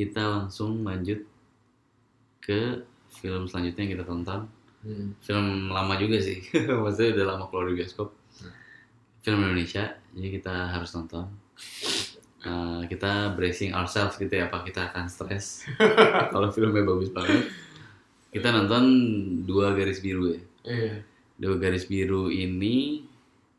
[0.00, 1.20] kita langsung lanjut
[2.40, 2.80] ke
[3.12, 4.40] film selanjutnya yang kita tonton.
[4.80, 5.12] Hmm.
[5.20, 6.40] Film lama juga sih,
[6.80, 8.08] maksudnya udah lama keluar di bioskop.
[8.40, 8.52] Hmm.
[9.20, 11.28] Film Indonesia, jadi kita harus nonton.
[12.40, 15.68] Uh, kita bracing ourselves gitu ya, apa kita akan stres
[16.32, 17.52] kalau filmnya bagus banget.
[18.32, 18.84] Kita nonton
[19.44, 20.40] dua garis biru ya.
[20.64, 20.94] Iya.
[21.36, 23.04] Dua garis biru ini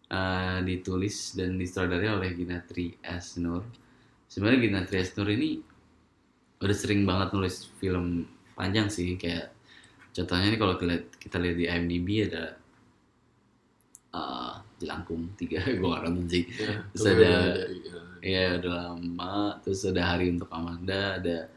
[0.09, 3.37] uh, ditulis dan disutradarai oleh Ginatri S.
[3.37, 3.61] Nur.
[4.25, 5.13] Sebenarnya Ginatri S.
[5.13, 5.61] Nur ini
[6.61, 8.23] udah sering banget nulis film
[8.53, 9.49] panjang sih kayak
[10.11, 12.43] contohnya nih kalau kita lihat, kita lihat di IMDb ada
[14.13, 16.73] uh, Jelangkung tiga gue gak nonton sih Iya.
[16.93, 17.55] Terus ada-
[18.21, 18.43] ya.
[18.61, 21.49] Udah lama terus ada Hari untuk Amanda ada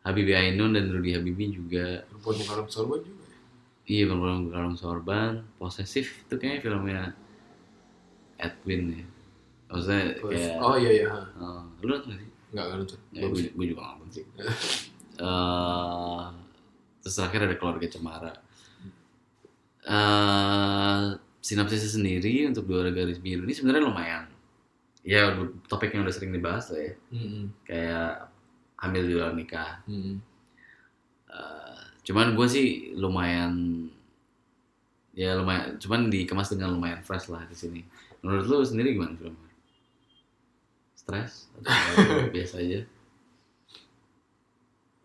[0.00, 3.36] Habibie Ainun dan Rudy Habibie juga Perempuan Mukarram Sorban juga ya?
[3.88, 7.02] Iya perempuan berkalung sorban, posesif itu kayaknya filmnya
[8.36, 9.04] Edwin ya.
[9.68, 11.08] Maksudnya kayak, Oh iya iya.
[11.08, 12.27] eh, lu nonton sih?
[12.52, 12.98] Nggak nggak nonton.
[13.12, 14.24] Ya, gue, gue juga nonton sih.
[15.18, 16.22] Eh,
[17.02, 18.32] terus terakhir ada keluarga cemara.
[19.88, 21.04] Eh,
[21.40, 24.24] sinopsisnya sendiri untuk dua garis biru ini sebenarnya lumayan.
[25.06, 25.32] Ya
[25.70, 26.94] topik yang udah sering dibahas lah ya.
[27.14, 28.28] Hmm, Kayak
[28.78, 29.80] hamil di luar nikah.
[29.88, 30.16] hmm, hmm.
[31.28, 33.84] Eh, cuman gue sih lumayan
[35.12, 37.80] ya lumayan cuman dikemas dengan lumayan fresh lah di sini
[38.22, 39.47] menurut lu sendiri gimana filmnya
[41.08, 42.84] stres atau biasa aja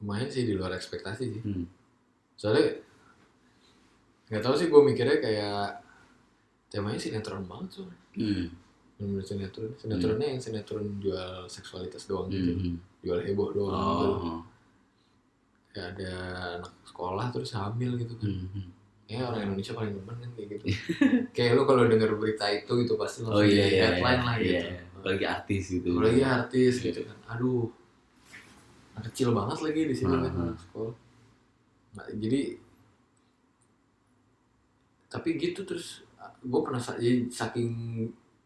[0.03, 1.39] Lumayan sih di luar ekspektasi sih.
[1.39, 1.63] hmm.
[2.35, 2.75] Soalnya
[4.27, 5.79] nggak tahu sih gue mikirnya kayak
[6.67, 7.99] temanya sinetron banget soalnya.
[8.19, 8.51] Hmm.
[8.99, 9.71] Bener sinetron.
[9.79, 12.51] Sinetronnya yang sinetron jual seksualitas doang gitu.
[12.51, 12.75] Hmm.
[12.99, 14.07] Jual heboh doang gitu.
[14.11, 14.41] oh
[15.71, 16.11] Kayak ada
[16.59, 18.27] anak sekolah terus hamil gitu kan.
[18.27, 18.67] Hmm.
[19.07, 20.65] Ya orang Indonesia paling demen kan kayak gitu.
[21.31, 24.27] kayak lu kalau denger berita itu gitu pasti oh langsung iya jadi iya headline iya,
[24.27, 24.63] lah iya.
[25.03, 25.09] Gitu.
[25.11, 27.17] apalagi artis gitu Apalagi artis gitu kan.
[27.35, 27.67] Aduh.
[28.95, 30.95] Anak kecil banget lagi di sini kan anak sekolah.
[31.93, 32.41] Nah, jadi
[35.11, 36.01] tapi gitu terus
[36.41, 37.69] gue pernah jadi saking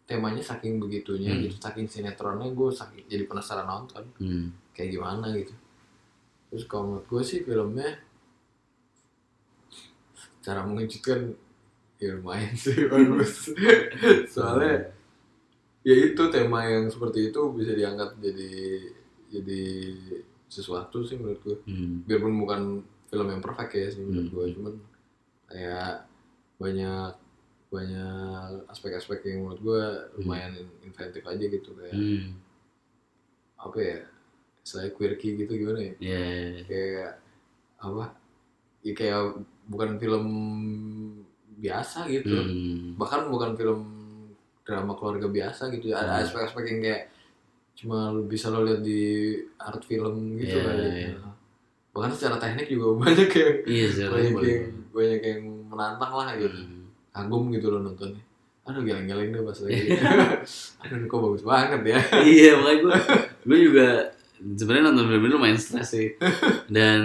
[0.08, 1.44] temanya saking begitunya Hmm.
[1.48, 4.76] gitu saking sinetronnya gue saking jadi penasaran nonton hmm.
[4.76, 5.56] kayak gimana gitu
[6.52, 8.04] terus kalau menurut gue sih filmnya
[10.44, 11.36] cara mengejutkan
[12.00, 13.52] ya lumayan sih bagus
[14.32, 14.96] soalnya
[15.88, 18.52] ya itu tema yang seperti itu bisa diangkat jadi
[19.30, 19.62] jadi
[20.48, 22.04] sesuatu sih menurut gue Hmm.
[22.04, 22.62] biarpun bukan
[23.08, 24.34] film yang perfect ya sih menurut Hmm.
[24.34, 24.74] gue cuman
[25.48, 25.94] kayak
[26.58, 27.12] banyak
[27.68, 29.82] banyak aspek-aspek yang menurut gue
[30.18, 32.36] lumayan inventif aja gitu kayak Hmm.
[33.58, 33.98] apa ya
[34.62, 36.24] saya quirky gitu gimana ya Iya.
[36.64, 37.12] kayak
[37.78, 38.06] apa
[38.82, 39.20] ya kayak
[39.66, 40.26] bukan film
[41.58, 42.96] biasa gitu Hmm.
[42.96, 43.80] bahkan bukan film
[44.68, 45.98] drama keluarga biasa gitu ya.
[45.98, 46.22] Ada Hmm.
[46.22, 47.04] aspek-aspek yang kayak
[47.74, 49.02] cuma bisa lo lihat di
[49.56, 50.84] art film gitu Iya, kali.
[50.84, 51.12] iya.
[51.90, 54.04] bahkan secara teknik juga banyak yang Iya sih.
[54.06, 55.22] banyak yang banyak.
[55.24, 56.58] yang menantang lah gitu.
[56.58, 56.86] Hmm.
[57.10, 58.22] kagum gitu lo nontonnya.
[58.64, 59.96] Aduh geleng-geleng deh pas lagi.
[60.84, 62.00] Aduh ini kok bagus banget ya.
[62.28, 62.96] Iya makanya gue
[63.44, 63.88] gue juga
[64.38, 66.14] sebenarnya nonton film ini lumayan stres sih.
[66.68, 67.02] Dan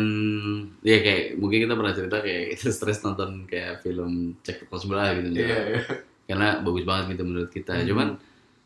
[0.80, 5.14] ya kayak mungkin kita pernah cerita kayak kita stres nonton kayak film cek toko sebelah
[5.14, 5.80] gitu iya iya
[6.24, 7.86] karena bagus banget gitu menurut kita Hmm.
[7.86, 8.08] cuman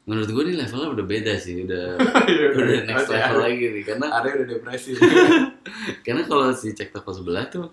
[0.05, 4.06] menurut gue nih levelnya udah beda sih udah Iya, udah next level lagi nih karena
[4.09, 4.91] ada udah depresi
[6.05, 7.67] karena kalau si cek toko sebelah tuh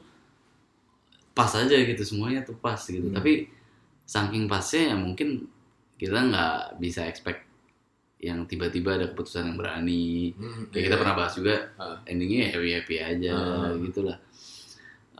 [1.31, 3.13] pas aja gitu semuanya tuh pas gitu Hmm.
[3.13, 3.49] tapi
[4.03, 5.49] saking pasnya ya mungkin
[5.95, 7.45] kita nggak bisa expect
[8.17, 11.01] yang tiba-tiba ada keputusan yang berani Hmm, kayak kita iya.
[11.01, 11.97] pernah bahas juga Ah.
[12.03, 13.71] endingnya happy happy aja Ah.
[13.77, 14.17] gitu lah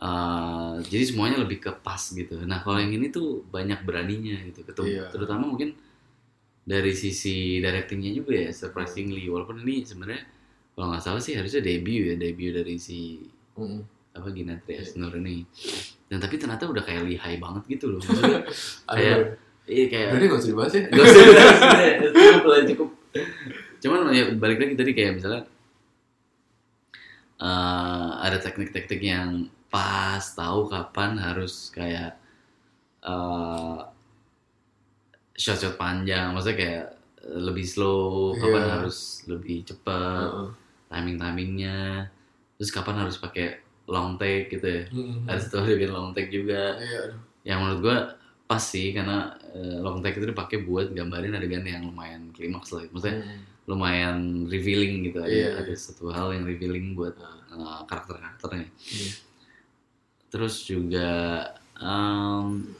[0.04, 2.36] Eh, jadi semuanya lebih ke pas gitu.
[2.44, 4.60] Nah kalau yang ini tuh banyak beraninya gitu.
[4.60, 5.08] Ketum- Iya.
[5.08, 5.72] terutama mungkin
[6.64, 9.24] dari sisi directingnya juga ya surprisingly.
[9.32, 10.20] Walaupun ini sebenarnya
[10.76, 13.16] kalau nggak salah sih harusnya debut ya debut dari si
[13.56, 13.80] Mm-mm.
[14.12, 15.40] apa Ginatri Asnur ini.
[16.12, 18.00] Dan tapi ternyata udah kayak lihai banget gitu loh.
[18.04, 18.44] Maksudnya
[18.84, 19.18] kayak
[19.64, 20.82] iya kayak Udah deh gak usah dibahas ya.
[20.84, 22.88] Gak usah dibahas, udah, cukup lah cukup.
[23.80, 25.48] Cuman ya balik lagi tadi kayak misalnya
[27.40, 32.14] eh, ada teknik-teknik yang pas tahu kapan harus kayak
[33.02, 33.78] eh,
[35.34, 36.84] shot-shot panjang maksudnya kayak
[37.26, 38.72] eh, lebih slow kapan Iya.
[38.78, 40.48] harus lebih cepat Heeh.
[40.88, 42.06] timing-timingnya
[42.54, 43.58] terus kapan harus pakai
[43.90, 45.26] long take gitu ya Mm-mm.
[45.26, 47.20] ada satu adegan long take juga Iya, aduh.
[47.44, 47.98] yang menurut gua
[48.46, 52.86] pas sih karena eh, long take itu dipakai buat gambarin adegan yang lumayan klimaks lah
[52.88, 53.42] maksudnya Mm.
[53.64, 59.10] lumayan revealing gitu ada, Iya, ada satu hal yang revealing buat Nah, eh, karakter-karakternya iya.
[60.34, 61.46] Terus juga
[61.78, 62.74] em,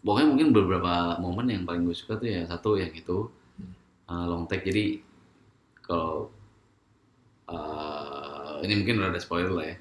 [0.00, 3.70] pokoknya mungkin beberapa momen yang paling gue suka tuh ya satu yang itu Hmm.
[4.08, 4.98] eh, long take jadi
[5.78, 6.32] kalau
[7.46, 9.76] eh, ini mungkin udah ada spoiler lah ya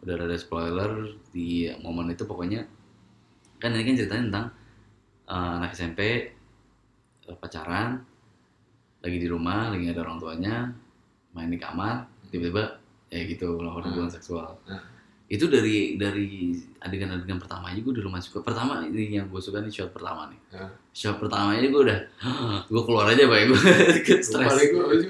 [0.00, 0.90] udah ada spoiler
[1.30, 1.48] di
[1.78, 2.64] momen itu pokoknya
[3.56, 4.46] kan ini kan ceritanya tentang
[5.26, 6.00] eh, anak SMP
[7.38, 8.00] pacaran
[8.98, 10.54] lagi di rumah lagi ada orang tuanya
[11.32, 13.90] main di kamar tiba-tiba ya gitu melakukan Hmm.
[13.94, 14.80] hubungan seksual Hmm.
[15.34, 18.38] Itu dari dari adegan-adegan pertama aja gue udah lumayan suka.
[18.46, 20.40] Pertama ini yang gue suka nih shot pertama nih.
[20.54, 20.70] Hmm.
[20.94, 22.00] shot pertama aja gue udah
[22.72, 24.52] gue keluar aja pak gue Lupa stres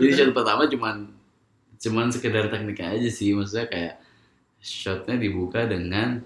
[0.01, 1.13] jadi shot pertama cuman
[1.77, 3.37] cuman sekedar tekniknya aja sih.
[3.37, 3.95] Maksudnya kayak
[4.65, 6.25] shotnya dibuka dengan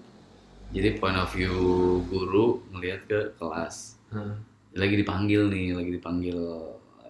[0.71, 1.59] jadi point of view
[2.07, 3.99] guru ngelihat ke kelas.
[4.09, 4.41] Hmm.
[4.73, 6.37] lagi dipanggil nih lagi dipanggil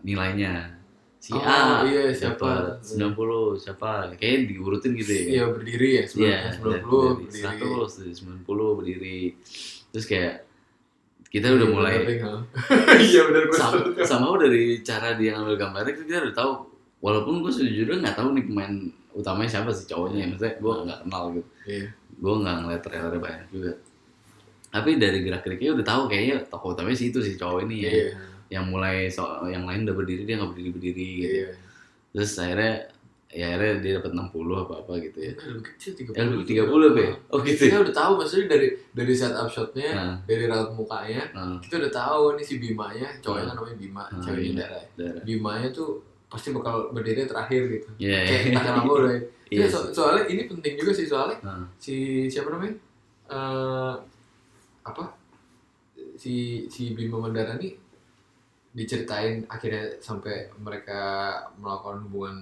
[0.03, 0.78] nilainya
[1.19, 3.13] si Oh, A iya, siapa siapa?
[3.13, 6.83] 90 siapa kayak diurutin gitu ya Iya berdiri ya, Iya, 90 dari-
[7.19, 7.27] berdiri.
[7.27, 9.19] dari 100 90 berdiri.
[9.89, 10.33] Terus kayak
[11.27, 11.95] kita udah Iya, mulai?
[13.05, 16.51] Iya benar sama, sama dari cara dia ngambil gambarnya kita udah tahu
[16.99, 18.73] walaupun gue sejujurnya nggak tahu nih pemain
[19.11, 21.85] utamanya siapa sih cowoknya maksudnya gue nggak kenal gitu Iya.
[22.15, 23.71] gue nggak ngeliat trailernya banyak juga
[24.69, 27.91] tapi dari gerak geriknya udah tahu kayaknya tokoh utamanya sih itu si cowok ini ya
[27.91, 28.09] Iya.
[28.49, 31.49] Yang mulai so yang lain udah berdiri dia nggak berdiri berdiri gitu Iya.
[32.11, 32.73] terus akhirnya
[33.29, 34.25] ya akhirnya dia dapat 60
[34.59, 36.11] apa apa gitu ya Lebih kecil 30.
[36.11, 39.89] Ya, lebih 30 be oh gitu Kita ya udah tahu maksudnya dari dari setup shotnya,
[39.91, 40.15] Nah.
[40.25, 44.17] dari raut mukanya, Nah, kita udah tahu nih si Bimanya, cowoknya kan namanya Bima, Hmm,
[44.19, 44.57] ceweknya iya.
[44.59, 44.81] Dara.
[44.97, 45.21] darah.
[45.23, 45.89] Bimanya tuh
[46.25, 47.87] pasti bakal berdiri terakhir gitu.
[47.99, 48.53] Iya, Kayak iya.
[48.55, 49.13] tak lama udah.
[49.13, 52.73] Iya Iya, so- soalnya ini penting juga sih soalnya Nah, si siapa namanya?
[53.27, 53.93] Eh
[54.83, 55.05] apa?
[56.15, 56.33] Si
[56.65, 57.77] si Bima Mandara nih
[58.69, 61.01] diceritain akhirnya sampai mereka
[61.57, 62.35] melakukan hubungan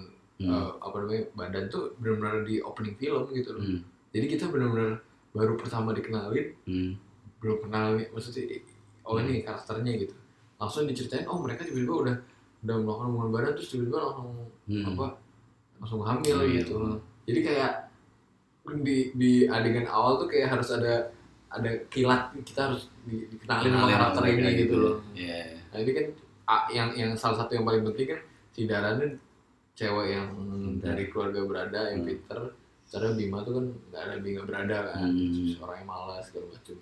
[0.44, 3.64] hmm, eh, apa namanya badan tuh benar-benar di opening film gitu loh.
[3.64, 3.82] hmm,
[4.12, 5.00] Jadi kita benar-benar
[5.32, 6.92] baru pertama dikenalin, hmm,
[7.40, 8.60] belum kenal maksudnya
[9.08, 10.16] oh ini karakternya gitu.
[10.58, 12.16] Langsung diceritain, oh mereka tiba-tiba udah
[12.66, 14.30] udah melakukan hubungan badan terus tiba-tiba langsung
[14.68, 14.86] hmm.
[14.94, 15.08] apa
[15.78, 16.54] langsung hamil Hamil.
[16.60, 16.76] gitu.
[17.28, 17.74] Jadi kayak
[18.84, 21.08] di di adegan awal tuh kayak harus ada
[21.48, 24.96] ada kilat kita harus di, dikenalin sama karakter ini mereka gitu loh.
[25.16, 25.57] Iya.
[25.78, 26.06] Nah ini kan
[26.74, 28.20] yang yang salah satu yang paling penting kan
[28.50, 29.14] si Dara ini
[29.72, 30.28] cewek yang
[30.82, 32.10] dari keluarga berada yang Hmm.
[32.10, 32.40] pinter.
[32.88, 35.54] Karena Bima tuh kan nggak ada Bima berada kan, Hmm.
[35.60, 36.76] orang yang malas segala macam.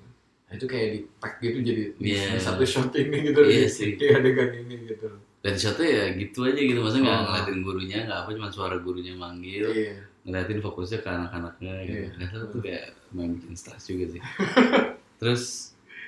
[0.48, 3.68] Nah itu kayak di pack gitu jadi di- di satu shot ini gitu Iya di,
[3.68, 3.92] sih.
[4.00, 5.12] di adegan ini gitu.
[5.44, 7.26] Dan shotnya ya gitu aja gitu, maksudnya nggak Oh.
[7.28, 9.98] ngeliatin gurunya, nggak apa, cuma suara gurunya manggil, Iya.
[10.24, 12.00] ngeliatin fokusnya ke anak-anaknya gitu.
[12.00, 12.10] Iya.
[12.16, 14.22] Nggak tahu tuh kayak main bikin stres juga sih.
[15.20, 15.44] terus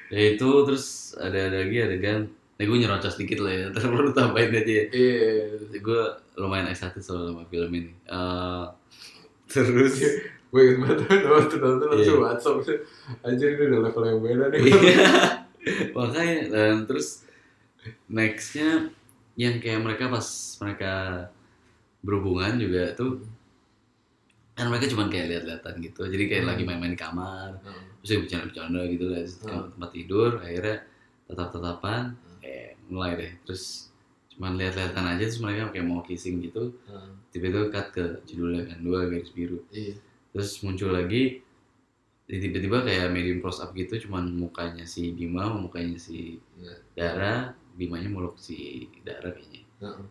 [0.08, 0.86] ya itu terus
[1.18, 4.86] ada ada lagi adegan, nah gue nyerocos dikit lah ya, terus perlu tambahin aja ya.
[4.90, 5.78] Iya.
[5.78, 6.02] Gue
[6.36, 7.94] lumayan excited soal sama film ini.
[8.04, 8.66] Eh,
[9.46, 10.02] terus
[10.48, 12.24] gue inget banget waktu nonton langsung Iya.
[12.24, 12.58] WhatsApp
[13.22, 15.08] anjir ini udah level yang beda nih Iya.
[15.96, 17.28] Makanya dan terus
[18.08, 18.90] nextnya
[19.36, 20.26] yang kayak mereka pas
[20.58, 20.94] mereka
[22.00, 23.22] berhubungan juga tuh
[24.54, 26.52] kan mereka cuma kayak lihat-lihatan gitu jadi kayak Hmm.
[26.52, 27.84] lagi main-main di kamar Hmm.
[28.02, 29.70] terus ya bercanda-bercanda gitu lah di Hmm.
[29.70, 30.78] tempat tidur akhirnya
[31.28, 32.27] tetap-tetapan Hmm.
[32.88, 33.32] Kayak mulai deh.
[33.44, 33.92] Terus
[34.32, 36.72] cuman lihat-lihatan aja terus mereka kayak mau kissing gitu.
[36.88, 37.20] Hmm.
[37.28, 39.60] tiba-tiba cut ke judulnya kan dua garis biru.
[39.70, 40.00] Iya.
[40.32, 41.44] Terus muncul lagi
[42.28, 46.76] tiba-tiba kayak medium close up gitu cuman mukanya si Bima mukanya si Iya.
[46.96, 47.36] Dara
[47.78, 49.64] Bimanya muluk si Dara kayaknya.
[49.84, 50.08] Heeh.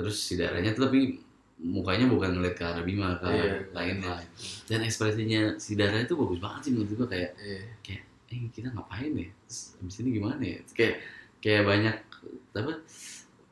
[0.00, 1.20] terus si Daranya tuh tapi
[1.60, 3.56] mukanya bukan ngeliat ke arah Bima ke arah Iya.
[3.76, 4.16] lainnya
[4.64, 7.60] dan ekspresinya si Dara itu bagus banget sih menurut gua kayak iya.
[8.30, 9.28] eh kita ngapain ya?
[9.44, 10.58] Terus abis ini gimana ya?
[10.62, 10.94] Terus kayak
[11.42, 11.96] kayak banyak
[12.52, 12.72] apa?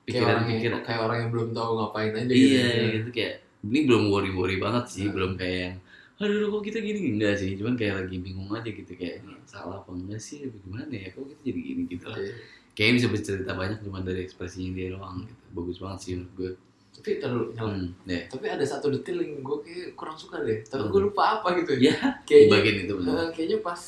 [0.05, 4.03] Kayak pikiran-pikiran kayak orang yang belum tahu ngapain aja iya gitu gitu kayak ini belum
[4.09, 5.13] worry worry banget sih Nah.
[5.13, 5.75] belum kayak yang
[6.19, 7.15] aduh kok kita gini?
[7.15, 10.49] Enggak sih cuman kayak lagi bingung aja gitu kayak ini salah apa enggak sih?
[10.51, 11.15] Gimana ya?
[11.15, 11.83] Kok kita jadi gini?
[11.87, 12.19] Gitu lah.
[12.19, 12.35] Iya.
[12.73, 15.43] kayak bisa bercerita banyak cuma dari ekspresinya dia doang gitu.
[15.53, 16.51] Bagus banget sih menurut gue
[16.89, 18.27] tapi terlalu hmm, ya.
[18.27, 20.63] tapi ada satu detail yang gue kayak kurang suka deh.
[20.63, 20.91] Tapi Hmm.
[20.91, 21.95] gue lupa apa gitu ya.
[21.95, 23.81] Di kayaknya bagian itu benar kayaknya pas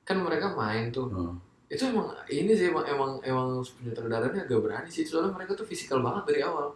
[0.00, 1.12] kan mereka main tuh.
[1.12, 1.36] Hmm.
[1.66, 5.98] Itu emang ini sih emang emang emang penyutradaranya agak berani sih soalnya mereka tuh fisikal
[6.00, 6.70] banget dari awal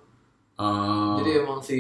[0.61, 1.79] Oh, Jadi emang si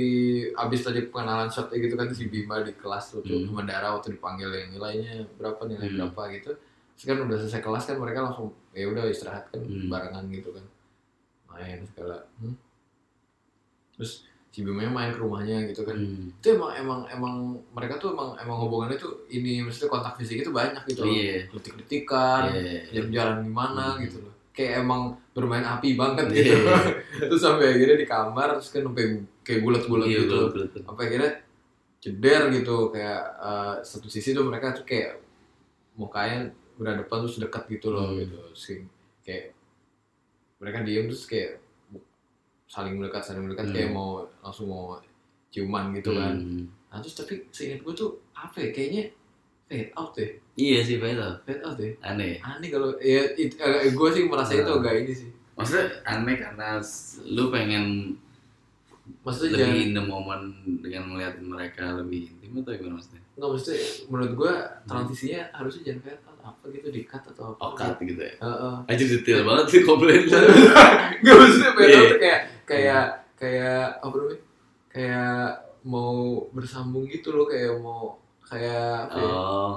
[0.57, 3.45] abis tadi pengenalan shotnya gitu kan si Bima di kelas tuh Hmm.
[3.45, 6.09] cuma darah waktu dipanggil yang nilainya berapa nilai Hmm.
[6.09, 6.57] berapa gitu.
[7.05, 9.93] Kan udah selesai kelas kan mereka langsung ya udah istirahat kan Hmm.
[9.93, 10.64] barengan gitu kan
[11.52, 12.25] main segala.
[12.40, 12.57] Hmm.
[14.00, 14.25] Terus
[14.62, 15.95] Bima main ke rumahnya gitu kan.
[15.95, 16.37] hmm.
[16.37, 17.35] Itu emang emang emang
[17.71, 21.02] mereka tuh emang emang hubungannya tuh ini maksudnya kontak fisik itu banyak gitu.
[21.02, 21.11] loh.
[21.11, 22.81] iya Detik-detikan, Iya.
[22.93, 24.00] jalan-jalan gimana Hmm.
[24.02, 24.35] gitu loh.
[24.50, 26.52] Kayak emang bermain api banget Iya, gitu.
[26.59, 26.76] iya.
[27.31, 29.05] terus sampai akhirnya di kamar terus kan sampai
[29.40, 30.37] kayak bulat-bulat Iya, gitu
[30.83, 31.31] sampai akhirnya
[31.99, 35.21] jeder gitu kayak eh, satu sisi tuh mereka tuh kayak
[35.95, 38.19] mukanya udah depan terus dekat gitu loh Hmm.
[38.19, 38.88] gitu Terus kayak-
[39.23, 39.47] kayak
[40.59, 41.52] mereka diem terus kayak
[42.71, 43.75] saling mendekat saling mendekat Hmm.
[43.75, 44.95] kayak mau langsung mau
[45.49, 46.65] ciuman gitu kan Hmm.
[46.87, 49.03] nah terus tapi seingat gue tuh apa ya kayaknya
[49.67, 51.35] fade out deh Iya sih Faisal.
[51.41, 52.39] fade out deh Aneh.
[52.41, 53.59] aneh kalau ya it,
[53.91, 54.79] gue sih merasa itu Ah.
[54.79, 56.79] agak ini sih Maksudnya aneh karena
[57.27, 58.15] lu pengen
[59.21, 60.45] maksudnya lebih jangan in the moment
[60.81, 63.21] dengan melihatin mereka lebih intim atau gimana maksudnya?
[63.35, 64.53] nggak maksudnya menurut gue
[64.87, 68.35] transisinya harusnya jangan fade out apa gitu di cut atau apa Oh cut gitu ya.
[68.37, 68.75] Heeh.
[68.87, 70.31] Aja detail banget sih komplain lu.
[71.21, 72.09] Gak maksudnya fade out Iya.
[72.09, 73.05] tuh kayak kayak
[73.35, 74.39] kayak apa namanya
[74.87, 75.35] kayak
[75.83, 76.15] mau
[76.51, 79.33] bersambung gitu loh kayak mau kayak apa ya?
[79.33, 79.73] Oh.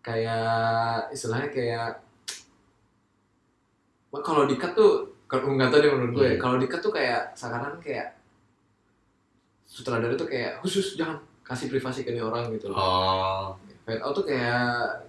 [0.00, 0.54] kayak
[1.10, 1.88] istilahnya kayak
[4.16, 4.92] kalau di cut tuh
[5.26, 6.40] kalau nggak tahu deh menurut gue ya, Hmm.
[6.40, 8.14] kalau di cut tuh kayak sekarang kayak
[9.62, 12.78] sutradara tuh kayak khusus jangan kasih privasi ke nih orang gitu loh.
[12.78, 13.46] Oh.
[13.86, 14.58] Fade out tuh kayak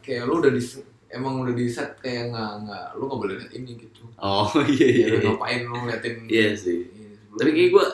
[0.05, 0.61] kayak lu udah di
[1.09, 4.05] emang udah di set kayak nggak nggak lu nggak boleh lihat ini gitu.
[4.21, 4.45] Oh
[4.77, 5.05] iya iya.
[5.09, 5.29] Ya, iya.
[5.33, 6.79] ngapain lu ngeliatin Iya sih.
[7.33, 7.85] Tapi kayak gue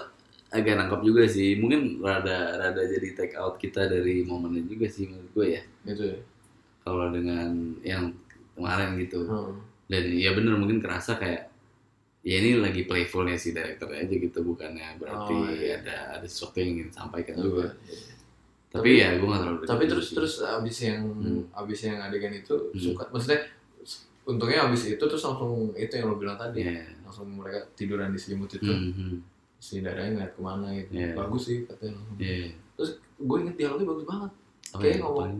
[0.51, 1.55] agak nangkap juga sih.
[1.55, 5.63] Mungkin rada rada jadi take out kita dari momennya juga sih menurut gue ya.
[5.87, 6.19] gitu ya.
[6.83, 8.11] Kalau dengan yang
[8.59, 9.23] kemarin gitu.
[9.23, 9.63] Hmm.
[9.87, 11.47] Dan ya bener mungkin kerasa kayak
[12.23, 15.79] ya ini lagi playfulnya si director aja gitu bukannya berarti Oh, iya.
[15.83, 17.71] ada ada sesuatu yang ingin disampaikan juga.
[17.87, 18.12] Iya.
[18.73, 20.15] Tapi, ya gue gak terlalu tapi terus sih.
[20.17, 21.45] terus abis yang Hmm.
[21.53, 22.73] abis yang adegan itu Hmm.
[22.75, 23.37] suka maksudnya
[24.23, 26.81] untungnya abis itu terus langsung itu yang lo bilang tadi Iya.
[27.01, 29.17] langsung mereka tiduran di selimut itu Hmm, hmm.
[29.55, 31.13] si darahnya ngeliat ke mana gitu Iya.
[31.13, 32.49] bagus sih katanya langsung Iya.
[32.73, 34.31] terus gue inget dialognya bagus banget
[34.65, 35.33] Apa Kayak ya, ngomong,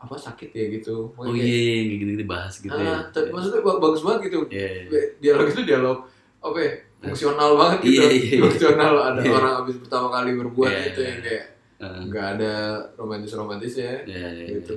[0.00, 0.14] apa?
[0.16, 2.88] sakit ya gitu Oh iya, iya, kayak gini dibahas gitu ya.
[2.88, 5.00] ah, tapi maksudnya ba- bagus banget gitu Iya, iya.
[5.20, 5.98] dialog itu dialog
[6.40, 8.40] apa ya fungsional banget gitu Iya, iya, iya.
[8.40, 9.32] fungsional ada Iya.
[9.34, 11.10] orang abis pertama kali berbuat Iya, gitu iya.
[11.10, 11.44] yang kayak
[11.80, 12.00] Heeh.
[12.06, 12.52] nggak ada
[12.94, 14.46] romantis romantisnya Iya, iya, iya.
[14.58, 14.74] gitu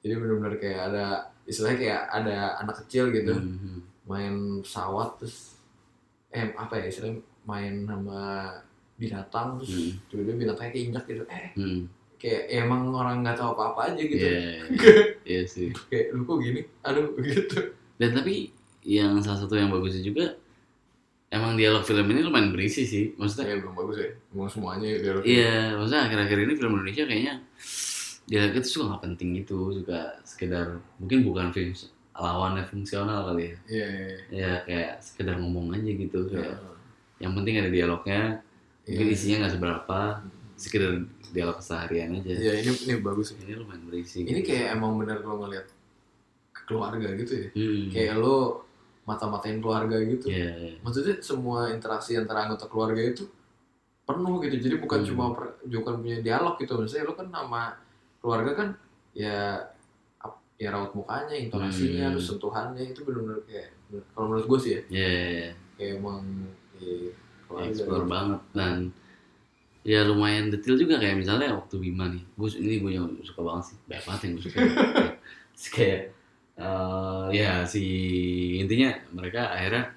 [0.00, 1.04] jadi benar-benar kayak ada
[1.44, 3.78] istilahnya kayak ada anak kecil gitu Hmm, hmm.
[4.04, 5.54] main pesawat terus
[6.28, 8.20] eh apa ya istilahnya main sama
[8.94, 9.92] binatang terus Hmm.
[10.08, 11.84] tiba-tiba binatangnya keinjak gitu eh Hmm.
[12.16, 14.64] kayak emang orang nggak tahu apa-apa aja gitu Iya, iya,
[15.30, 15.68] iya sih.
[15.86, 17.58] kayak lu kok gini aduh gitu
[17.94, 18.50] Dan tapi
[18.82, 20.34] yang salah satu yang bagusnya juga
[21.32, 23.16] emang dialog film ini lumayan berisi sih.
[23.16, 27.34] Maksudnya saya belum bagus ya emang semuanya dialog iya, maksudnya akhir-akhir ini film Indonesia kayaknya
[28.22, 31.72] dialog itu suka nggak penting gitu, suka sekedar mungkin bukan film
[32.12, 33.56] lawannya fungsional kali ya.
[33.66, 34.18] iya iya iya.
[34.30, 36.18] Ya kayak sekedar ngomong aja gitu.
[36.28, 36.36] Iya.
[36.36, 36.56] Kayak
[37.18, 38.22] yang penting ada dialognya.
[38.82, 39.14] Mungkin Iya.
[39.14, 40.00] isinya nggak seberapa,
[40.58, 40.92] sekedar
[41.32, 42.34] dialog keseharian aja.
[42.36, 44.20] Iya, ini ini bagus Ini lumayan berisi.
[44.22, 44.52] ini gitu.
[44.52, 45.64] kayak emang bener lo ngeliat
[46.62, 47.88] keluarga gitu ya Hmm.
[47.90, 48.62] kayak lo
[49.02, 50.74] mata-matain keluarga gitu Iya, iya.
[50.80, 53.26] maksudnya semua interaksi antara anggota keluarga itu
[54.02, 55.08] penuh gitu jadi bukan Hmm.
[55.08, 57.62] cuma per- bukan punya dialog gitu maksudnya lo kan sama
[58.18, 58.68] keluarga kan
[59.12, 59.58] ya
[60.54, 62.14] ya raut mukanya intonasinya Hmm.
[62.14, 63.68] terus sentuhannya itu benar-benar kayak
[64.12, 65.50] kalau menurut gue sih ya Iya, iya, iya.
[65.74, 66.22] kayak emang
[66.78, 66.94] ya,
[67.44, 68.10] keluarga explore gitu.
[68.10, 68.76] banget dan
[69.82, 73.64] ya lumayan detail juga kayak misalnya waktu Bima nih gue ini gue yang suka banget
[73.66, 74.58] sih banyak banget yang gue suka
[75.74, 76.00] kayak
[76.54, 77.84] eh, ya si
[78.58, 79.92] intinya mereka akhirnya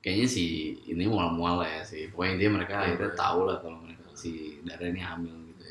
[0.00, 0.44] kayaknya si
[0.88, 3.18] ini mual-mual lah ya sih pokoknya intinya mereka Iya, akhirnya iya.
[3.20, 4.30] tahu lah kalau mereka si
[4.64, 5.64] Dara ini hamil gitu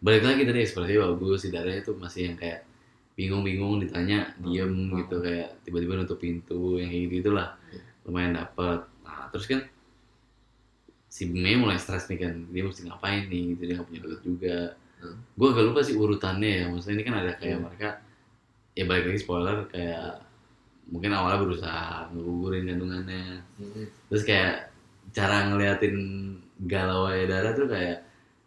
[0.00, 2.66] balik lagi tadi ekspresi bagus si Dara itu masih yang kayak
[3.14, 4.96] bingung-bingung ditanya diem Hmm.
[4.98, 7.80] gitu kayak tiba-tiba nutup pintu yang kayak gitu lah Iya.
[8.08, 9.60] lumayan dapet nah terus kan
[11.06, 14.20] si Mei mulai stres nih kan dia mesti ngapain nih gitu dia nggak punya duit
[14.22, 14.56] juga
[15.00, 15.16] Hmm.
[15.34, 17.64] gue agak lupa sih urutannya ya maksudnya ini kan ada kayak Hmm.
[17.66, 17.88] mereka
[18.72, 20.20] ya balik lagi spoiler kayak
[20.86, 23.84] mungkin awalnya berusaha ngegugurin kandungannya Mm-mm.
[24.08, 24.68] terus kayak
[25.10, 25.96] cara ngeliatin
[26.66, 28.02] galau darah tuh kayak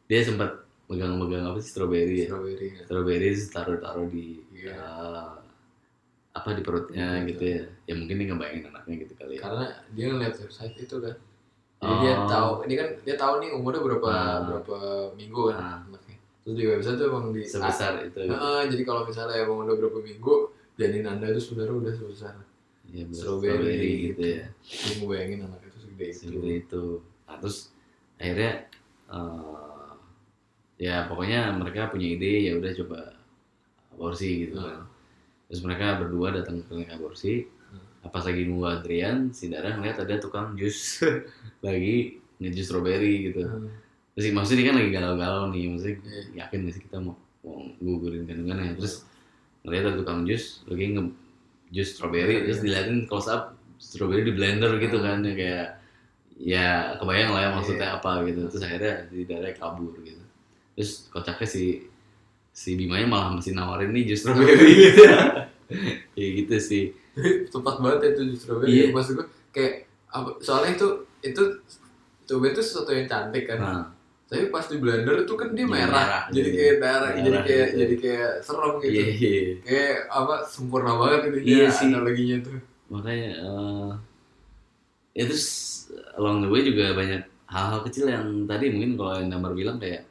[0.05, 0.51] dia sempat
[0.85, 2.83] megang-megang apa sih strawberry ya strawberry ya.
[2.85, 4.75] terus taruh-taruh di Iya.
[4.75, 5.31] eh,
[6.33, 9.65] apa di perutnya Iya, gitu ya ya mungkin dia ngebayangin anaknya gitu kali ya karena
[9.91, 11.15] dia ngeliat website itu kan
[11.79, 12.27] jadi dia Oh.
[12.27, 14.39] tahu ini kan dia tahu nih umurnya berapa Ah.
[14.43, 14.77] berapa
[15.15, 15.77] minggu kan Ah.
[16.43, 18.19] Terus di website tuh emang di sebesar itu.
[18.27, 20.35] Heeh, jadi kalau misalnya emang udah berapa minggu
[20.75, 22.33] janin anda itu sebenarnya udah sebesar
[22.91, 24.45] ya, strawberry gitu ya.
[24.51, 26.19] dia mau bayangin anak itu segede itu.
[26.19, 26.85] Segede itu.
[27.25, 27.57] Nah, terus
[28.19, 28.51] akhirnya
[29.09, 29.91] eh,
[30.83, 32.99] ya pokoknya mereka punya ide ya udah coba
[33.95, 34.83] aborsi gitu kan.
[34.83, 34.85] Nah,
[35.47, 37.47] terus mereka berdua datang ke klinik aborsi.
[38.03, 38.11] Hmm.
[38.11, 40.99] pas lagi nunggu antrian si Dara ngeliat ada tukang jus
[41.65, 43.47] lagi ngejus strawberry gitu.
[43.47, 43.82] Nah,
[44.13, 46.21] terus maksudnya dia kan lagi galau-galau nih maksudnya Iya.
[46.45, 49.03] yakin gak sih kita mau mau gugurin kandungannya terus
[49.61, 51.03] ngeliat ada tukang jus lagi nge
[51.69, 52.41] jus strawberry Iya.
[52.45, 55.67] terus diliatin close up strawberry di blender gitu kan ya kayak
[56.33, 56.67] ya
[56.97, 57.97] kebayang lah ya maksudnya Iya.
[57.97, 58.39] apa gitu.
[58.49, 60.23] Terus akhirnya si Dara kabur gitu.
[60.73, 61.63] Terus kocaknya si
[62.49, 65.03] si Bimanya malah mesti nawarin nih jus strawberry gitu.
[66.13, 66.83] Ya gitu sih.
[67.53, 68.69] Tepat banget ya itu jus strawberry.
[68.71, 68.85] Iya.
[68.89, 69.73] maksud gue kayak
[70.39, 70.87] soalnya itu
[71.21, 71.43] itu itu
[72.25, 73.57] coba itu sesuatu yang cantik kan.
[73.59, 73.83] Nah,
[74.33, 77.67] tapi pas di blender itu kan dia merah, merah, jadi kayak darah jadi merah kayak
[77.69, 77.77] gitu.
[77.77, 79.53] jadi kayak serem gitu iya, iya.
[79.61, 81.87] kayak apa sempurna banget itu Iya dia sih.
[81.87, 82.57] analoginya tuh
[82.89, 83.91] makanya eh
[85.13, 85.47] ya terus
[86.17, 90.09] along the way juga banyak hal-hal kecil yang tadi mungkin kalau yang Damar bilang kayak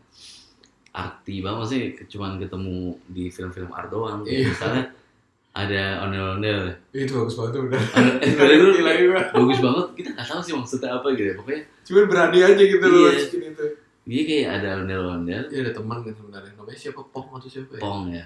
[0.92, 2.76] arti banget maksudnya cuman ketemu
[3.08, 4.48] di film-film art doang kayak Iya.
[4.48, 4.84] misalnya
[5.52, 6.60] ada ondel-ondel
[6.92, 7.82] itu bagus banget udah
[9.36, 12.84] bagus banget kita nggak tahu sih maksudnya apa gitu ya pokoknya cuman berani aja gitu
[12.84, 13.12] loh Iya.
[13.12, 13.66] masukin itu
[14.02, 15.42] dia kayak ada ondel-ondel.
[15.47, 16.52] Dia ada teman kan sebenarnya.
[16.54, 17.00] Namanya siapa?
[17.06, 17.80] Pong atau siapa ya?
[17.80, 18.25] Pong ya.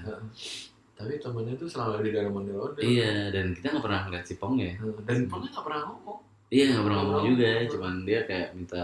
[0.97, 4.35] Tapi temannya tuh selalu di dalam ondel ondel iya dan kita nggak pernah ngeliat si
[4.37, 4.73] pong ya.
[5.05, 6.19] Dan Pongnya nggak pernah ngomong.
[6.49, 7.31] Iya nggak pernah ngomong Ngomong.
[7.31, 7.51] juga.
[7.69, 8.83] cuman dia kayak minta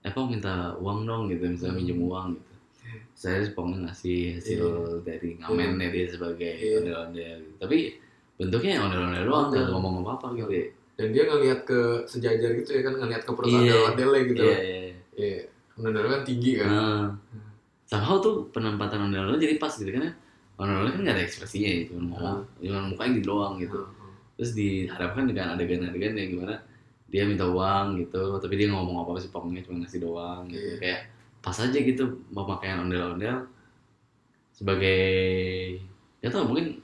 [0.00, 1.44] eh pong minta uang dong gitu.
[1.46, 1.80] Misalnya Hmm.
[1.80, 2.52] minjem uang gitu.
[3.16, 4.62] Saya si pongnya ngasih hasil
[5.00, 6.76] dari ngamennya dia sebagai Iya.
[6.78, 7.56] ondel-ondel gitu.
[7.56, 7.78] tapi
[8.36, 10.50] bentuknya yang ondel-ondel doang nggak ngomong apa-apa gitu.
[10.52, 10.64] Ya
[10.96, 13.56] dan dia ngelihat ke sejajar gitu ya kan ngelihat ke perut Iya.
[13.58, 14.80] ondel-ondelnya gitu iya iya.
[15.16, 15.38] Iya
[15.78, 17.04] ondel kan tinggi kan Nah,
[17.84, 20.12] somehow tuh penempatan ondel-ondel jadi pas gitu kan ya
[20.56, 24.12] ondel-ondel kan nggak ada ekspresinya ya cuma ngomong cuma mukanya gitu doang gitu Heeh.
[24.34, 26.54] terus dihadapkan dengan adegan-adegan yang gimana
[27.06, 30.76] dia minta uang gitu tapi dia ngomong apa-apa sih pokoknya cuma ngasih doang gitu Iya.
[30.78, 31.00] kayak
[31.38, 33.46] pas aja gitu pemakaian ondel-ondel
[34.50, 35.02] sebagai
[36.18, 36.80] ya tau mungkin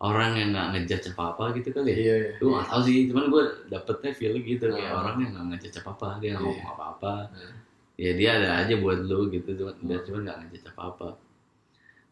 [0.00, 2.96] orang yang nggak ngejudge apa apa gitu kali ya iya iya gue nggak tahu sih
[3.08, 5.00] cuman gue dapetnya feel gitu kayak Ah.
[5.00, 6.50] orang yang nggak ngejudge apa apa dia nggak Iya.
[6.50, 7.52] ngomong apa apa Nah.
[8.00, 11.08] Ya dia ada aja buat lu gitu cuman dia cuman nggak ngejudge apa apa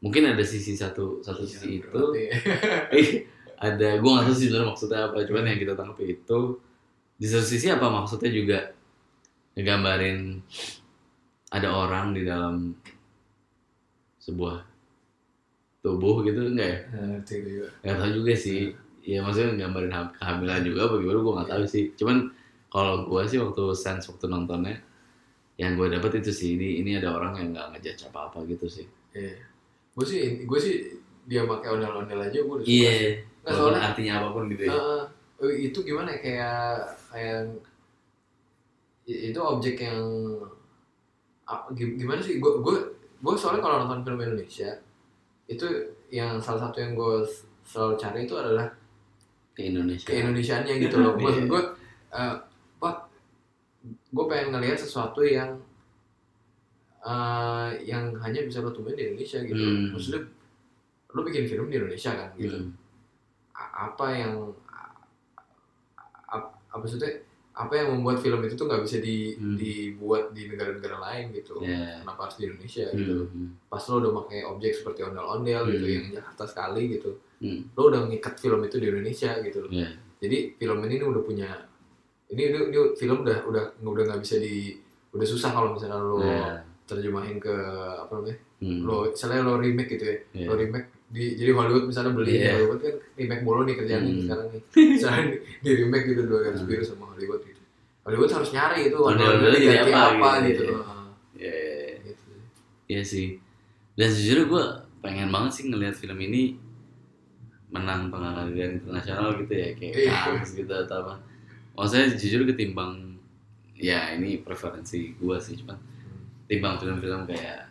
[0.05, 2.03] mungkin ada sisi satu satu Iya, sisi itu.
[3.67, 6.39] ada gue nggak tahu sih sebenarnya maksudnya apa cuman yang kita tangkap itu
[7.19, 8.59] di satu sisi apa maksudnya juga
[9.57, 10.39] ngegambarin
[11.51, 12.77] ada orang di dalam
[14.21, 14.61] sebuah
[15.83, 16.79] tubuh gitu enggak ya?
[16.93, 17.67] Nah, ngerti juga.
[17.83, 18.61] Nggak tahu juga sih.
[19.09, 21.85] Ya maksudnya nggambarin ham- kehamilan juga apa gimana gue nggak tahu sih.
[21.97, 22.17] Cuman
[22.69, 24.77] kalau gue sih waktu sense waktu nontonnya
[25.59, 28.67] yang gue dapet itu sih ini ini ada orang yang nggak ngejudge apa apa gitu
[28.67, 29.35] sih iya
[29.93, 30.75] gue sih gue sih
[31.27, 33.13] dia pakai ondel-ondel aja gue udah suka iya sih.
[33.19, 35.03] Nggak, walaupun soalnya- artinya apa pun gitu ya Heeh.
[35.39, 36.59] Eh, itu gimana ya, kayak
[37.09, 37.39] kayak
[39.09, 40.03] itu objek yang
[41.73, 42.77] gimana sih gue gue
[43.19, 44.69] gue soalnya kalau nonton film Indonesia
[45.47, 45.65] itu
[46.09, 47.25] yang salah satu yang gue
[47.65, 48.69] selalu cari itu adalah
[49.55, 51.23] ke Indonesia keindonesiaannya gitu loh Iya.
[51.25, 51.63] maksud gue
[52.09, 52.48] eh pak
[54.09, 55.61] gue pengen ngelihat sesuatu yang
[57.01, 59.95] eh yang hanya bisa lo temuin di Indonesia gitu Hmm.
[59.95, 60.23] maksudnya
[61.09, 62.73] lo bikin film di Indonesia kan gitu Hmm.
[63.59, 64.35] Apa yang
[66.29, 67.11] apa maksudnya
[67.55, 69.59] apa yang membuat film itu tuh nggak bisa di, Hmm.
[69.59, 72.03] dibuat di negara-negara lain gitu Iya.
[72.03, 72.97] kenapa harus di Indonesia Hmm.
[72.97, 73.15] gitu
[73.67, 75.93] pas lo udah pakai objek seperti ondel-ondel gitu Hmm.
[75.93, 77.67] yang Jakarta sekali gitu Hmm.
[77.75, 79.89] lo udah ngikat film itu di Indonesia gitu Iya.
[80.19, 81.51] jadi film ini udah punya
[82.29, 84.77] ini ini, ini film udah udah udah nggak bisa di
[85.11, 86.61] udah susah kalau misalnya lo Iya.
[86.85, 87.53] terjemahin ke
[87.97, 88.81] apa namanya Hmm.
[88.83, 90.47] lo misalnya lo remake gitu ya Iya.
[90.47, 92.53] lo remake di jadi Hollywood misalnya beli Iya.
[92.55, 94.21] Hollywood kan remake mulu nih kerjaan Hmm.
[94.21, 97.63] sekarang nih misalnya di, di remake gitu dua garis biru sama Hollywood gitu
[98.03, 100.77] Hollywood harus nyari itu ondel jadi ganti apa apa, gitu, gitu, iya.
[100.79, 101.05] Heeh,
[101.39, 101.97] Iya, iya, iya.
[102.03, 102.29] gitu.
[102.89, 103.27] Iya sih.
[103.95, 104.65] Dan sejujurnya gue
[104.99, 106.57] pengen banget sih ngelihat film ini
[107.69, 110.13] menang penghargaan internasional gitu ya kayak Iya.
[110.25, 111.15] Cannes gitu atau apa.
[111.79, 113.15] Maksudnya jujur ketimbang
[113.79, 115.79] ya ini preferensi gue sih cuman
[116.51, 117.71] timbang film-film kayak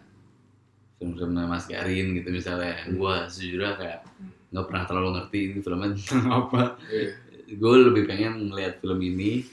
[0.96, 4.00] film-film Mas Garin gitu misalnya gue sejujurnya kayak
[4.48, 7.12] nggak pernah terlalu ngerti ini filmnya tentang apa Iya.
[7.52, 9.44] gue lebih pengen ngelihat film ini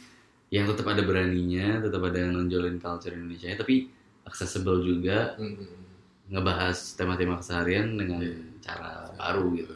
[0.54, 3.90] yang tetap ada beraninya tetap ada yang nonjolin culture Indonesia tapi
[4.22, 5.82] accessible juga Hmm, hmm, hmm.
[6.30, 8.38] ngebahas tema-tema keseharian dengan Iya.
[8.62, 9.74] cara baru gitu.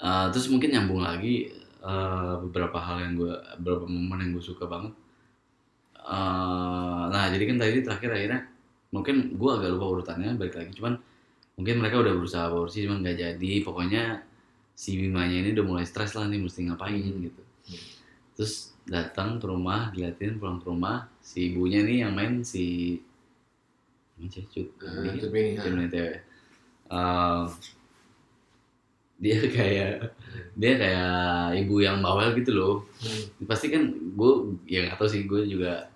[0.00, 1.52] Uh, terus mungkin nyambung lagi
[1.84, 4.92] uh, beberapa hal yang gue, beberapa momen yang gue suka banget.
[6.00, 8.40] Uh, nah jadi kan tadi terakhir akhirnya
[8.90, 10.72] mungkin gue agak lupa urutannya balik lagi.
[10.76, 10.96] Cuman
[11.60, 13.52] mungkin mereka udah berusaha aborsi cuman nggak jadi.
[13.64, 14.02] Pokoknya
[14.72, 17.42] si Bimanya ini udah mulai stres lah nih mesti ngapain gitu.
[18.36, 22.96] Terus datang ke rumah diliatin pulang ke rumah si ibunya nih yang main si
[24.20, 24.68] sih, Cut?
[24.80, 25.72] Eh, Dia- Cut Bini, Cut
[29.20, 29.92] dia kayak
[30.56, 31.12] dia kayak
[31.60, 32.74] ibu yang bawel gitu loh.
[33.04, 33.46] Hmm.
[33.46, 34.32] pasti kan gue
[34.66, 35.92] ya nggak tahu sih gue juga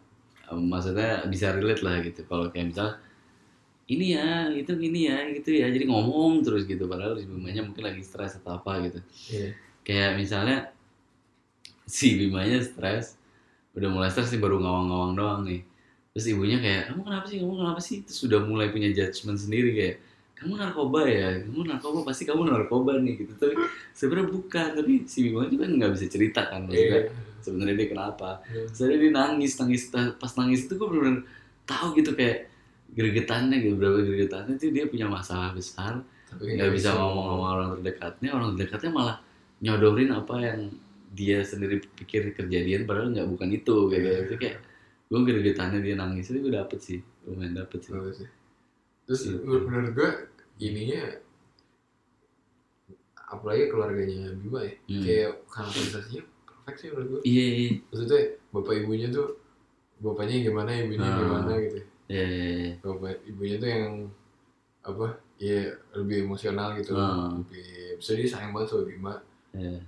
[0.52, 2.22] um, maksudnya bisa relate lah gitu.
[2.28, 2.88] Kalau kayak misal
[3.84, 5.66] ini ya itu gini ya gitu ya.
[5.72, 6.84] Jadi ngomong terus gitu.
[6.84, 9.00] Padahal si bimanya mungkin lagi stres atau apa gitu.
[9.32, 9.50] Iya.
[9.84, 10.72] kayak misalnya
[11.84, 13.20] si bimanya stres
[13.76, 15.60] udah mulai stres nih baru ngawang-ngawang doang nih.
[16.14, 17.36] Terus ibunya kayak kamu kenapa sih?
[17.42, 17.98] Kamu kenapa sih?
[18.06, 19.96] Terus udah mulai punya judgement sendiri kayak
[20.34, 21.28] kamu narkoba ya?
[21.40, 23.32] Kamu narkoba pasti kamu narkoba nih gitu.
[23.34, 23.54] Tapi
[23.92, 27.12] sebenarnya bukan tapi si bimanya juga nggak bisa cerita kan maksudnya Iya.
[27.40, 28.30] sebenarnya dia kenapa.
[28.48, 28.62] Iya.
[28.68, 31.22] saya dia nangis nangis pas nangis itu gue bener-bener
[31.64, 32.50] tahu gitu kayak
[32.92, 36.02] gregetannya gitu berapa gregetannya itu dia punya masalah besar
[36.34, 39.16] nggak bisa ngomong sama orang terdekatnya orang terdekatnya malah
[39.60, 40.60] nyodorin apa yang
[41.10, 44.56] dia sendiri pikir kejadian padahal nggak bukan itu kayak gitu itu kayak
[45.06, 47.92] gue gregetannya dia nangis itu gue dapet sih lumayan dapet sih.
[47.94, 48.28] Sih.
[49.04, 49.44] Terus Gitu.
[49.44, 50.10] menurut, gue
[50.58, 51.02] ininya
[53.26, 55.02] apalagi keluarganya Bima ya Hmm.
[55.02, 57.20] kayak karakterisasinya perfect sih menurut gue.
[57.24, 59.28] iya iya Maksudnya bapak ibunya tuh
[59.98, 61.18] bapaknya gimana ibunya Ah.
[61.18, 61.78] gimana gitu.
[62.06, 62.72] iya iya, iya.
[62.78, 63.86] Bapak ibunya tuh yang
[64.82, 65.60] apa ya
[65.94, 67.32] lebih emosional gitu Ah.
[67.34, 67.64] lebih
[67.98, 69.14] bisa dia sayang banget sama Bima
[69.50, 69.80] Iya.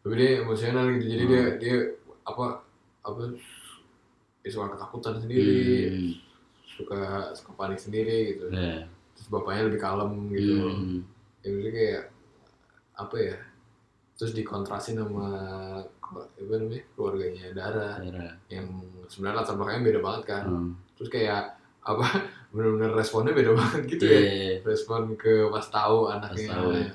[0.00, 1.30] tapi dia emosional gitu jadi Hmm.
[1.30, 1.76] dia dia
[2.22, 2.62] apa
[3.02, 3.20] apa
[4.40, 5.54] dia suka ketakutan sendiri
[5.90, 6.12] Hmm.
[6.76, 7.00] Suka
[7.32, 8.84] suka panik sendiri gitu Iya.
[9.12, 11.00] terus bapaknya lebih kalem gitu Hmm.
[11.40, 12.02] ya maksudnya kayak
[12.94, 13.36] apa ya
[14.14, 15.28] terus dikontrasin sama
[15.82, 16.20] apa
[16.54, 18.28] namanya keluarganya Dara Iya.
[18.50, 18.66] yang
[19.06, 20.70] sebenarnya latar belakangnya beda banget kan Hmm.
[20.94, 21.42] terus kayak
[21.82, 22.02] apa
[22.54, 24.54] benar-benar responnya beda banget gitu Iya, ya iya, iya.
[24.62, 26.88] respon ke pas tahu anaknya tahu, ya.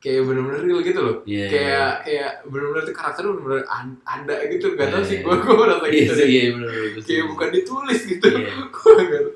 [0.00, 3.64] Ya, kayak bener-bener real gitu loh Iya, kayak kayak bener-bener tuh karakter bener-bener
[4.00, 5.22] ada gitu gak tau Iya, sih iya.
[5.22, 6.28] gue gue merasa iya gitu sih deh.
[6.30, 8.52] iya bener bener kayak bukan ditulis gitu Iya.
[8.72, 9.28] Tahu.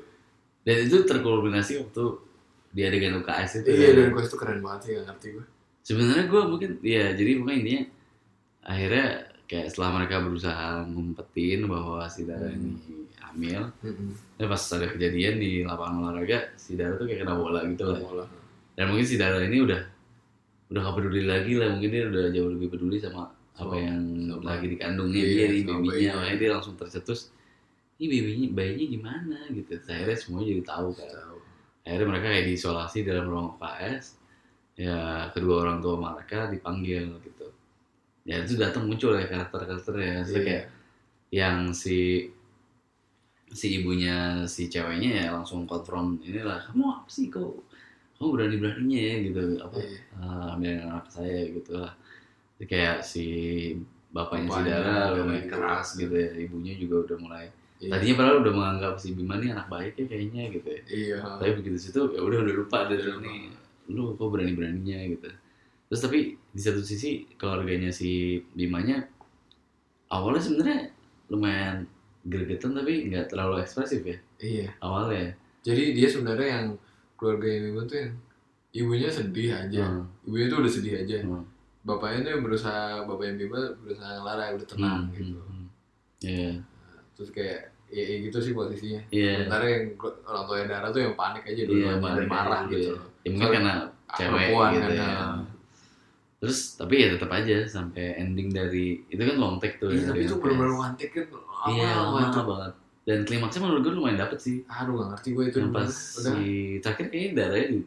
[0.63, 2.05] dan itu terkulminasi waktu
[2.71, 5.45] di adegan UKS itu iya dan gue itu keren banget sih gak ngerti gue
[5.81, 7.83] sebenarnya gue mungkin ya jadi pokoknya intinya
[8.63, 9.05] akhirnya
[9.45, 12.57] kayak setelah mereka berusaha ngumpetin bahwa si Dara Hmm.
[12.73, 14.09] ini hamil Mm-mm.
[14.35, 17.99] dan pas ada kejadian di lapangan olahraga si Dara tuh kayak kena bola gitu lah
[17.99, 18.25] Bola.
[18.73, 19.81] dan mungkin si Dara ini udah
[20.65, 24.01] udah gak peduli lagi lah mungkin dia udah jauh lebih peduli sama apa Sama- yang
[24.27, 26.11] sama- lagi dikandungnya iya, dia sama babynya bayinya.
[26.17, 27.19] makanya dia langsung tercetus
[27.95, 29.37] ini babynya bayinya gimana?
[29.47, 29.71] Gitu.
[29.79, 31.07] Akhirnya semuanya jadi tahu kan.
[31.07, 31.37] Tahu.
[31.85, 34.05] akhirnya mereka kayak diisolasi dalam ruang UKS
[34.75, 34.97] ya
[35.31, 37.47] kedua orang tua mereka dipanggil gitu.
[38.25, 40.25] Ya itu datang muncul ya karakter-karakternya.
[40.25, 40.47] Maksudnya Iya.
[40.49, 40.65] kayak
[41.31, 42.25] yang si
[43.53, 47.64] si ibunya si ceweknya ya langsung konfront inilah kamu apa sih kok
[48.15, 49.41] kamu berani beraninya ya gitu.
[49.59, 49.99] Apa Iya.
[50.19, 51.93] ah, ambil anak saya gitu lah.
[52.55, 53.25] Jadi kayak si
[54.15, 55.51] bapaknya si Dara lumayan iya.
[55.51, 56.29] keras gitu ya.
[56.39, 57.91] Ibunya juga udah mulai Iya.
[57.91, 60.81] tadinya padahal udah menganggap si Bima nih anak baik ya kayaknya gitu ya.
[60.87, 61.17] Iya.
[61.43, 63.51] Tapi begitu situ ya udah udah lupa dari Udah ini
[63.91, 65.29] lu kok berani beraninya gitu.
[65.91, 69.05] Terus tapi di satu sisi keluarganya si Bimanya
[70.09, 70.79] awalnya sebenarnya
[71.29, 71.85] lumayan
[72.25, 74.17] gregetan tapi nggak terlalu ekspresif ya.
[74.39, 74.67] Iya.
[74.81, 75.35] Awalnya.
[75.61, 76.65] Jadi dia sebenarnya yang
[77.15, 78.11] keluarga yang Bima tuh yang
[78.75, 79.83] ibunya sedih aja.
[79.87, 81.17] Hmm, ibunya tuh udah sedih aja.
[81.23, 81.43] Hmm,
[81.87, 85.39] bapaknya tuh yang berusaha bapaknya Bima berusaha ngelarang udah tenang hmm, gitu.
[85.39, 85.67] hmm, hmm.
[86.25, 86.51] Iya,
[87.13, 87.59] terus kayak
[87.91, 89.01] ya, ya gitu sih posisinya.
[89.11, 89.83] Iya, sementara yang
[90.25, 92.93] orang tua Dara tuh yang panik aja dulu iya, dan marah gitu.
[93.25, 93.73] Ya, mungkin karena
[94.15, 95.07] cewek perempuan gitu kan, ya.
[95.07, 95.25] ya.
[96.45, 99.89] Terus tapi ya tetap aja sampai ending dari itu kan long take tuh.
[99.89, 102.73] Iya, tapi itu benar-benar wantek kan lama Iya, lama banget.
[103.05, 104.55] Dan klimaksnya menurut gue lumayan dapet sih.
[104.65, 106.45] Aduh gak ngerti gue itu yang pas udah si
[106.79, 107.79] terakhir kayaknya darahnya di,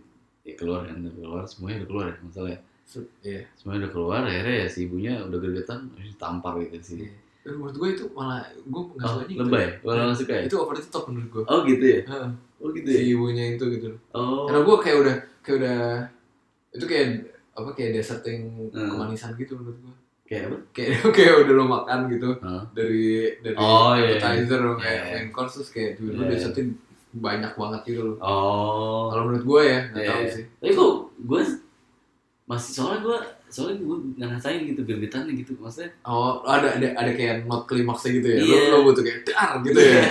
[0.43, 3.43] ya keluar kan udah keluar semuanya udah keluar ya masalah ya se- iya.
[3.53, 7.11] semuanya udah keluar akhirnya ya si ibunya udah gregetan terus ditampar gitu sih.
[7.39, 9.41] Dan menurut gue itu malah gue nggak oh suka gitu.
[9.43, 11.45] lebay malah nggak suka ya Itu over the top menurut gue.
[11.45, 12.31] oh gitu ya Heeh.
[12.59, 13.89] oh gitu Si ya ibunya itu gitu.
[14.13, 15.79] oh Karena gue kayak udah kayak udah
[16.71, 17.07] itu kayak
[17.53, 18.87] apa kayak deserting Hmm.
[18.89, 19.95] kemanisan gitu menurut gue.
[20.29, 22.63] Kayak apa Kayak kayak udah lo makan gitu Hah?
[22.71, 23.07] dari
[23.39, 24.17] dari Oh, iya, iya.
[24.21, 25.15] appetizer sama kayak Iya.
[25.15, 26.33] main course terus kayak tiba-tiba Iya.
[26.35, 26.69] desertin
[27.11, 28.17] banyak banget gitu loh.
[28.21, 30.31] oh Kalau menurut gue ya nggak Iya, tahu iya.
[30.31, 30.45] sih.
[30.55, 31.41] tapi kok gue
[32.47, 37.45] masih soalnya gue soalnya gue ngerasain gitu gregetannya gitu maksudnya Oh ada ada ada kayak
[37.45, 38.39] not klimaksnya gitu ya.
[38.39, 38.59] Iya.
[38.67, 40.05] Lo, lo butuh kayak dar gitu ya.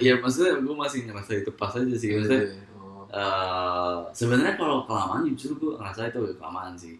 [0.00, 2.42] ya maksudnya gue masih ngerasa itu pas aja sih maksudnya
[2.74, 3.06] Oh.
[3.08, 6.98] eh sebenarnya kalau kelamaan justru gue ngerasa itu kelamaan sih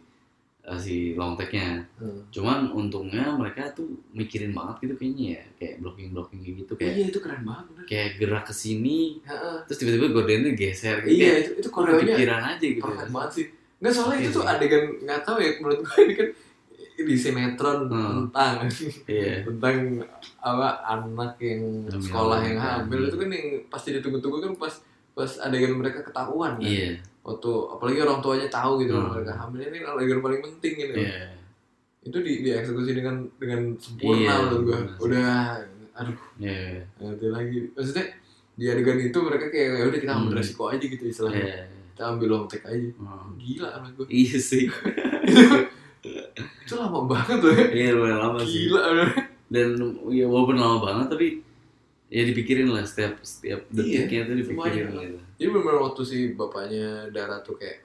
[0.64, 2.24] eh, si long take-nya Hmm.
[2.28, 7.04] cuman untungnya mereka tuh mikirin banget gitu kayaknya ya kayak blocking blocking gitu kayak Iya
[7.06, 7.84] itu keren banget bener.
[7.84, 8.98] kayak gerak ke sini
[9.62, 13.30] terus tiba-tiba gordennya geser gitu Iya kayak itu itu koreonya pikiran aja gitu perfect banget
[13.32, 13.46] sih.
[13.76, 16.28] Nggak soalnya Iya itu tuh adegan nggak tahu ya menurut gue ini kan
[16.96, 18.06] di sinetron Hmm.
[18.30, 18.54] tentang
[19.04, 19.76] iya tentang
[20.40, 24.74] apa anak yang sekolah yang hamil itu kan yang pasti ditunggu-tunggu kan pas
[25.12, 26.62] pas adegan mereka ketahuan kan.
[26.62, 29.08] iya Waktu apalagi orang tuanya tahu gitu Hmm.
[29.10, 30.92] mereka hamil ini adegan paling penting gitu.
[30.94, 31.32] iya
[32.00, 34.78] Itu di dieksekusi dengan dengan sempurna Iya, menurut gue.
[35.02, 35.32] Udah
[35.94, 37.58] aduh nggak ngerti lagi.
[37.70, 38.04] Maksudnya
[38.54, 40.38] di adegan itu mereka kayak ya udah kita ambil Hmm.
[40.38, 41.40] resiko aja gitu istilahnya.
[41.40, 41.58] iya
[41.90, 42.88] Kita ambil long take aja.
[42.92, 43.34] Hmm.
[43.34, 44.06] Gila menurut gue.
[44.12, 44.68] iya sih
[46.60, 47.66] Itu lama banget loh ya.
[47.70, 48.80] iya lumayan lama sih Gila
[49.46, 49.68] dan
[50.10, 51.26] ya walaupun lama banget tapi
[52.08, 55.06] ya dipikirin lah setiap setiap Iya, detiknya tuh dipikirin semuanya.
[55.08, 57.82] gitu Jadi bener waktu si bapaknya Dara tuh kayak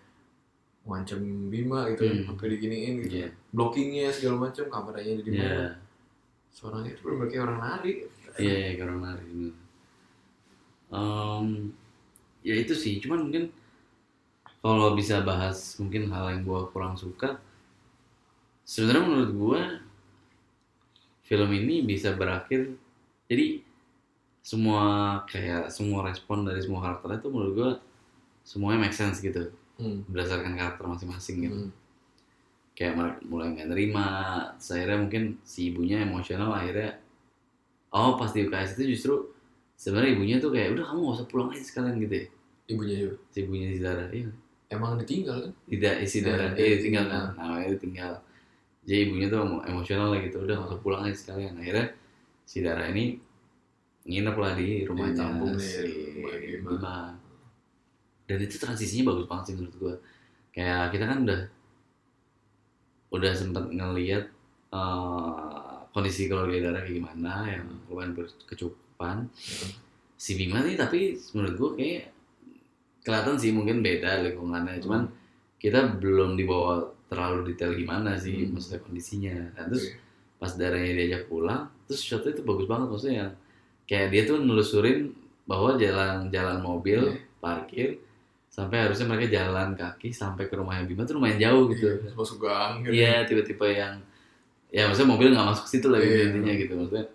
[0.83, 2.23] ngancam Bima gitu Hmm.
[2.25, 3.15] sampai diginiin gitu.
[3.21, 3.29] Iya.
[3.49, 5.43] Blockingnya segala macam kameranya di Iya.
[5.43, 5.67] mana.
[6.49, 7.93] seorang itu benar kayak orang lari
[8.35, 9.25] Iya, iya kayak orang lari.
[10.89, 11.47] Em,
[12.41, 13.53] ya itu sih, cuman mungkin
[14.59, 17.37] kalau bisa bahas mungkin hal yang gua kurang suka,
[18.65, 19.61] sebenarnya menurut gua
[21.21, 22.73] film ini bisa berakhir.
[23.29, 23.61] Jadi
[24.49, 24.83] semua
[25.31, 27.71] kayak semua respon dari semua karakter itu menurut gua
[28.51, 29.43] semuanya make sense gitu.
[29.79, 30.03] Hmm.
[30.11, 31.59] berdasarkan karakter masing-masing gitu.
[31.67, 31.71] Hmm.
[32.75, 32.93] Kayak
[33.27, 34.07] mulai nggak nerima,
[34.55, 36.95] akhirnya mungkin si ibunya emosional akhirnya
[37.91, 39.13] oh pas di UKS itu justru
[39.75, 42.25] sebenarnya ibunya tuh kayak udah kamu gak usah pulang aja sekalian gitu ya.
[42.69, 44.29] Ibunya juga si ibunya si Dara iya.
[44.69, 45.51] Emang ditinggal kan?
[45.67, 47.09] Tidak eh, si Dara Nah, eh dia tinggal tinggal.
[47.09, 47.23] kan.
[47.39, 48.13] Namanya itu tinggal
[48.87, 50.37] jadi ibunya tuh emo- emosional lah gitu.
[50.45, 51.53] Udah gak usah pulang aja sekalian.
[51.59, 51.87] Akhirnya
[52.47, 53.19] si Dara ini
[54.09, 55.85] nginep lah di rumahnya Ditampung nih, si
[56.17, 56.97] rumah Bima.
[58.25, 59.95] Dan itu transisinya bagus banget sih menurut gua.
[60.49, 61.41] Kayak kita kan udah
[63.09, 64.25] udah sempet ngeliat
[64.69, 69.29] eh, kondisi keluarga Dara kayak gimana yang lumayan berkecukupan.
[70.19, 72.09] Si Bima nih tapi menurut gua kayak
[73.01, 74.81] kelihatan sih mungkin beda lingkungannya.
[74.81, 75.09] Cuman
[75.57, 78.53] kita belum dibawa terlalu detail gimana sih Hmm.
[78.53, 79.35] maksudnya kondisinya.
[79.57, 79.97] Nah, terus Oke.
[80.37, 83.17] pas darahnya diajak pulang terus shotnya itu bagus banget maksudnya.
[83.25, 83.31] yang
[83.89, 85.09] kayak dia tuh nelusurin
[85.43, 87.17] bahwa jalan-jalan mobil Iya.
[87.41, 87.89] parkir
[88.47, 92.37] sampai harusnya mereka jalan kaki sampai ke rumahnya Bima tuh lumayan jauh gitu Iya, masuk
[92.39, 92.91] gang gitu.
[92.93, 93.93] Iya tiba-tiba yang
[94.69, 96.29] ya maksudnya mobil nggak masuk situ lagi Iya.
[96.29, 97.05] intinya gitu maksudnya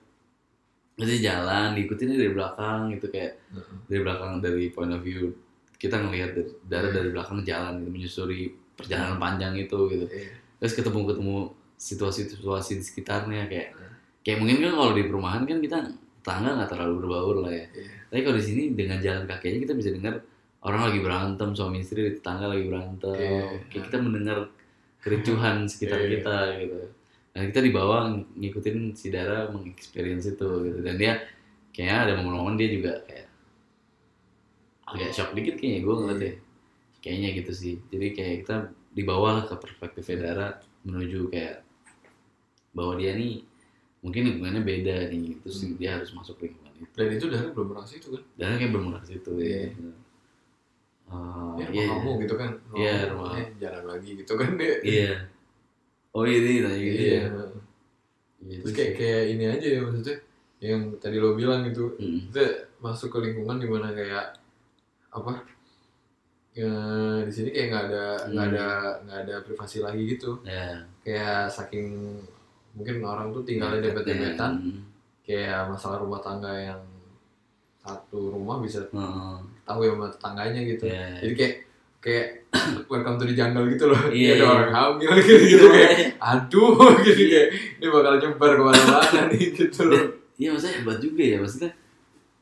[0.95, 3.77] maksudnya jalan diikutin dari belakang gitu kayak Heeh.
[3.87, 5.31] dari belakang dari point of view
[5.77, 8.41] kita ngelihat dari, dari, dari belakang jalan gitu menyusuri
[8.75, 10.35] perjalanan panjang itu gitu Iya.
[10.59, 11.37] terus ketemu ketemu
[11.77, 13.89] situasi-situasi di sekitarnya kayak Iya.
[14.23, 15.79] kayak mungkin kan kalau di perumahan kan kita
[16.25, 17.67] tangga nggak terlalu berbaur lah ya.
[17.69, 17.89] Iya.
[18.09, 20.15] tapi kalau di sini dengan jalan kaki aja kita bisa dengar
[20.61, 23.13] orang lagi berantem suami istri di tetangga lagi berantem.
[23.15, 23.41] Iya.
[23.69, 24.39] kayak kita mendengar
[24.99, 26.09] kericuhan sekitar Iya.
[26.15, 26.77] kita gitu.
[27.31, 30.79] Dan kita di bawah ng- ngikutin si Dara mengexperience itu gitu.
[30.81, 31.19] Dan dia
[31.71, 33.27] kayaknya ada momen-momen dia juga kayak
[34.87, 36.35] agak shock dikit kayaknya gue ngeliat ya.
[37.01, 37.75] Kayaknya gitu sih.
[37.91, 38.57] Jadi kayak kita
[38.91, 41.61] dibawa lah ke perspektif Dara menuju kayak
[42.71, 43.43] bahwa dia nih
[44.05, 45.81] mungkin lingkungannya beda nih terus Hmm.
[45.81, 48.23] dia harus masuk lingkungan itu Dan itu dari belum pernah sih itu kan.
[48.37, 49.59] dan kayak bermula ke situ Iya.
[49.65, 49.69] ya.
[51.05, 52.51] Uh, Ya, rumah iya, kamu gitu kan.
[52.75, 53.33] Iya, kamu, rumah.
[53.35, 54.75] eh, jalan lagi gitu kan dia.
[54.83, 55.13] iya.
[56.11, 57.17] Oh ini tanya gitu Iya.
[57.17, 57.25] ya.
[58.45, 60.17] Iya, Terus kayak kayak ini aja ya maksudnya
[60.61, 61.93] yang tadi lo bilang gitu.
[61.97, 62.29] Mm.
[62.29, 62.45] Kita
[62.79, 64.37] masuk ke lingkungan di mana kayak
[65.11, 65.45] apa?
[66.55, 66.71] Ya,
[67.21, 68.55] di sini kayak nggak ada nggak Hmm.
[68.55, 68.67] ada
[69.03, 70.39] nggak ada privasi lagi gitu.
[70.43, 70.87] Ya.
[71.01, 72.21] Kayak saking
[72.75, 74.79] mungkin orang tuh tinggalnya dempet-dempetan Mm.
[75.23, 76.83] kayak masalah rumah tangga yang
[77.79, 78.81] satu rumah bisa
[79.63, 80.85] tahu ya sama tetangganya gitu.
[80.85, 81.07] Iya.
[81.21, 81.55] Jadi kayak
[82.01, 82.27] kayak
[82.91, 84.03] welcome to the jungle gitu loh.
[84.09, 84.37] Iya.
[84.37, 85.73] Ada orang hamil gitu gitu Iya.
[85.73, 90.05] kayak aduh gitu kayak ini bakal nyebar ke mana-mana nih gitu loh.
[90.35, 91.71] Iya maksudnya hebat juga ya maksudnya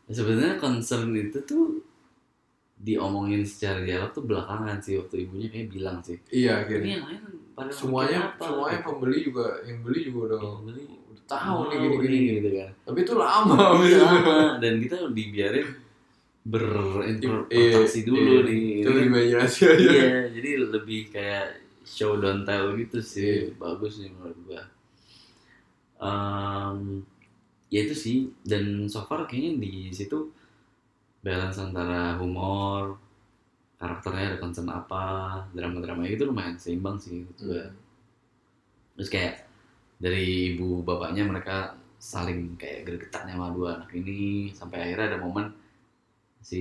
[0.09, 1.79] sebenarnya concern itu tuh
[2.83, 6.19] diomongin secara dialog tuh belakangan sih waktu ibunya kayak bilang sih.
[6.29, 6.91] Iya Ini akhirnya.
[6.93, 7.21] yang lain
[7.53, 8.43] pada Semuanya apa?
[8.43, 12.33] semuanya pembeli juga yang beli juga udah Yang beli udah tahu nih tahu gini-gini.
[12.37, 12.71] gitu kan.
[12.83, 13.55] Tapi itu lama.
[13.79, 14.03] Iya, gitu.
[14.03, 15.69] lama dan kita dibiarin
[16.43, 18.41] berinterpretasi Iya, dulu iya.
[18.43, 18.63] nih.
[18.75, 19.89] Itu Ini kan- imajinasi aja.
[19.89, 21.47] Iya, jadi lebih kayak
[21.85, 23.47] show don't tell gitu sih.
[23.47, 23.55] Iya.
[23.57, 24.63] Bagus sih menurut gua.
[25.97, 27.07] Em,
[27.69, 30.35] ya itu sih dan so far kayaknya di situ
[31.23, 32.99] balance antara humor,
[33.79, 35.07] karakternya ada concern apa,
[35.55, 37.71] drama-drama itu lumayan seimbang sih gua.
[37.71, 37.75] Hmm.
[38.99, 39.35] Terus kayak
[40.03, 45.55] dari ibu bapaknya mereka saling kayak gregetan sama dua anak ini sampai akhirnya ada momen
[46.43, 46.59] si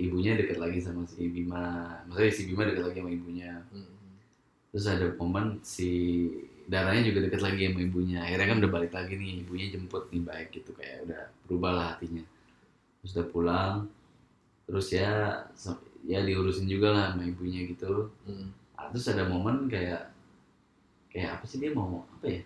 [0.00, 3.84] ibunya deket lagi sama si Bima maksudnya si Bima deket lagi sama ibunya Hmm.
[4.72, 5.90] terus ada momen si
[6.64, 10.24] darahnya juga deket lagi sama ibunya akhirnya kan udah balik lagi nih ibunya jemput nih
[10.24, 12.24] baik gitu kayak udah berubah lah hatinya
[13.04, 13.76] terus udah pulang
[14.68, 15.40] terus ya
[16.04, 18.52] ya diurusin juga lah sama ibunya gitu Hmm.
[18.78, 20.12] Ah, terus ada momen kayak
[21.10, 22.40] kayak apa sih dia mau apa ya?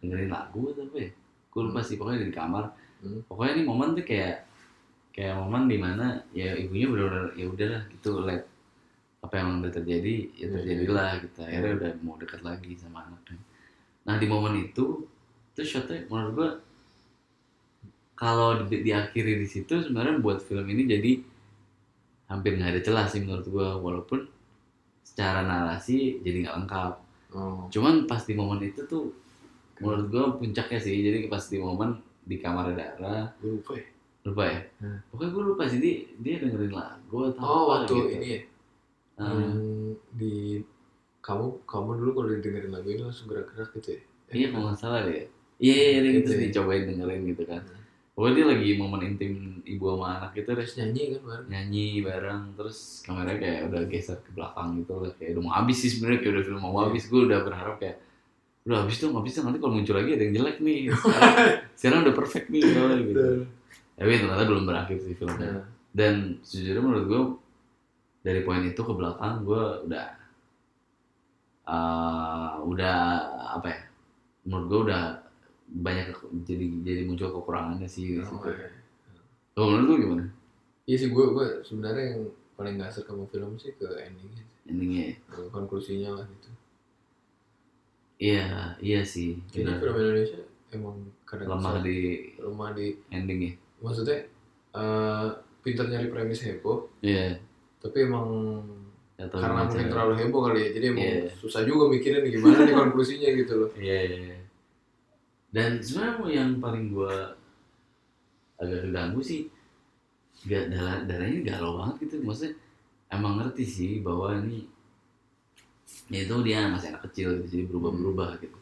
[0.00, 1.10] Dengerin lagu atau apa ya?
[1.52, 2.64] Gue lupa sih pokoknya di kamar.
[2.96, 3.20] Hmm.
[3.28, 4.48] pokoknya ini momen tuh kayak
[5.12, 8.48] kayak momen di mana ya ibunya benar-benar ya udahlah gitu let
[9.20, 11.38] apa yang udah terjadi ya Iya, terjadilah gitu.
[11.44, 13.36] Akhirnya udah mau dekat lagi sama anaknya
[14.06, 15.04] nah di momen itu
[15.52, 16.50] tuh shotnya menurut gua
[18.16, 21.12] kalau di, diakhiri di situ sebenarnya buat film ini jadi
[22.26, 24.26] hampir nggak ada celah sih menurut gua walaupun
[25.00, 26.94] secara narasi jadi nggak lengkap
[27.28, 27.68] Oh.
[27.68, 29.12] cuman pas di momen itu tuh
[29.76, 33.86] menurut gua puncaknya sih jadi pas di momen di kamar Dara Gue lupa ya.
[34.24, 34.98] lupa ya Hmm.
[35.06, 38.08] pokoknya gue lupa sih dia, dia dengerin lagu atau Oh apa waktu gitu.
[38.14, 38.40] ini ya.
[39.16, 39.38] Yang
[40.12, 40.34] di
[41.18, 44.00] kamu kamu dulu kalau dengerin lagu ini langsung gerak-gerak gitu ya?
[44.32, 45.26] Iya kalau nggak salah deh
[45.58, 46.42] iya iya iya, Gitu terus ya.
[46.48, 47.62] dicobain dengerin gitu kan
[48.16, 51.46] pokoknya dia lagi momen intim ibu sama anak gitu terus nyanyi kan bareng.
[51.52, 55.12] Nyanyi bareng terus kameranya kayak udah geser ke belakang gitu lah.
[55.20, 56.82] Kayak udah mau habis sih sebenarnya kayak udah film mau Iya.
[56.88, 57.02] habis.
[57.12, 57.96] Gue udah berharap kayak
[58.64, 60.78] udah habis dong habis dong nanti kalau muncul lagi ada yang jelek nih.
[60.90, 61.36] Sekarang,
[61.78, 62.62] sekarang udah perfect nih
[63.04, 63.24] gitu.
[63.96, 65.48] Tapi ternyata belum berakhir sih filmnya.
[65.52, 67.22] Nah, dan sejujurnya menurut gue
[68.24, 70.06] dari poin itu ke belakang gue udah
[71.66, 72.96] eh, udah
[73.54, 73.80] apa ya
[74.46, 75.02] menurut gue udah
[75.66, 76.06] banyak
[76.46, 78.48] jadi jadi muncul kekurangannya sih di oh, situ.
[78.50, 78.70] iya.
[79.52, 80.24] Kalau menurut lu gimana
[80.86, 82.22] Iya sih gue gue sebenarnya yang
[82.54, 85.18] paling gak suka sama film sih ke endingnya endingnya?
[85.26, 86.50] Ke konklusinya lah gitu.
[88.16, 88.46] Iya
[88.80, 89.36] iya sih.
[89.50, 89.80] Karena Iya.
[89.82, 90.40] film Indonesia
[90.72, 91.98] emang kadang lemah di
[92.38, 93.52] lemah di endingnya.
[93.76, 94.18] maksudnya
[94.72, 95.28] eh
[95.60, 97.36] pinter nyari premis heboh Iya.
[97.76, 98.26] tapi emang
[99.16, 101.28] Atau karena mungkin terlalu heboh kali ya jadi emang Iya.
[101.36, 104.35] susah juga mikirin gimana nih konklusinya gitu loh Iya, iya, iya.
[105.56, 107.32] Dan sebenarnya yang paling gua
[108.60, 109.48] agak keganggu sih
[110.44, 112.20] gak darah darahnya galau banget gitu.
[112.20, 112.52] Maksudnya
[113.08, 114.68] emang ngerti sih bahwa ini
[116.12, 118.58] ya itu dia masih anak kecil gitu jadi berubah-berubah gitu.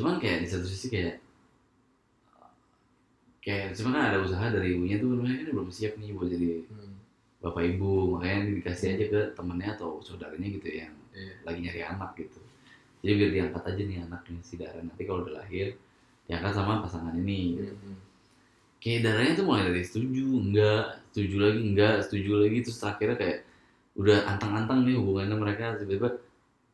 [0.00, 1.20] Cuman kayak di satu sisi kayak
[3.44, 6.96] kayak sebenarnya ada usaha dari ibunya tuh mereka kan belum siap nih buat jadi Hmm,
[7.44, 8.16] bapak ibu.
[8.16, 11.36] Makanya dikasih aja ke temennya atau saudaranya gitu yang iya.
[11.44, 12.40] lagi nyari anak gitu.
[13.04, 14.80] Jadi biar diangkat aja nih anaknya si Dara.
[14.80, 15.76] Nanti kalau udah lahir
[16.26, 17.60] diangkat sama pasangan ini.
[17.60, 17.74] Gitu.
[17.74, 17.98] Hmm,
[18.80, 22.58] kayak darahnya tuh mulai dari setuju enggak setuju lagi enggak setuju lagi.
[22.64, 23.38] Terus terakhirnya kayak
[23.94, 26.18] udah antang-antang nih hubungannya mereka tiba-tiba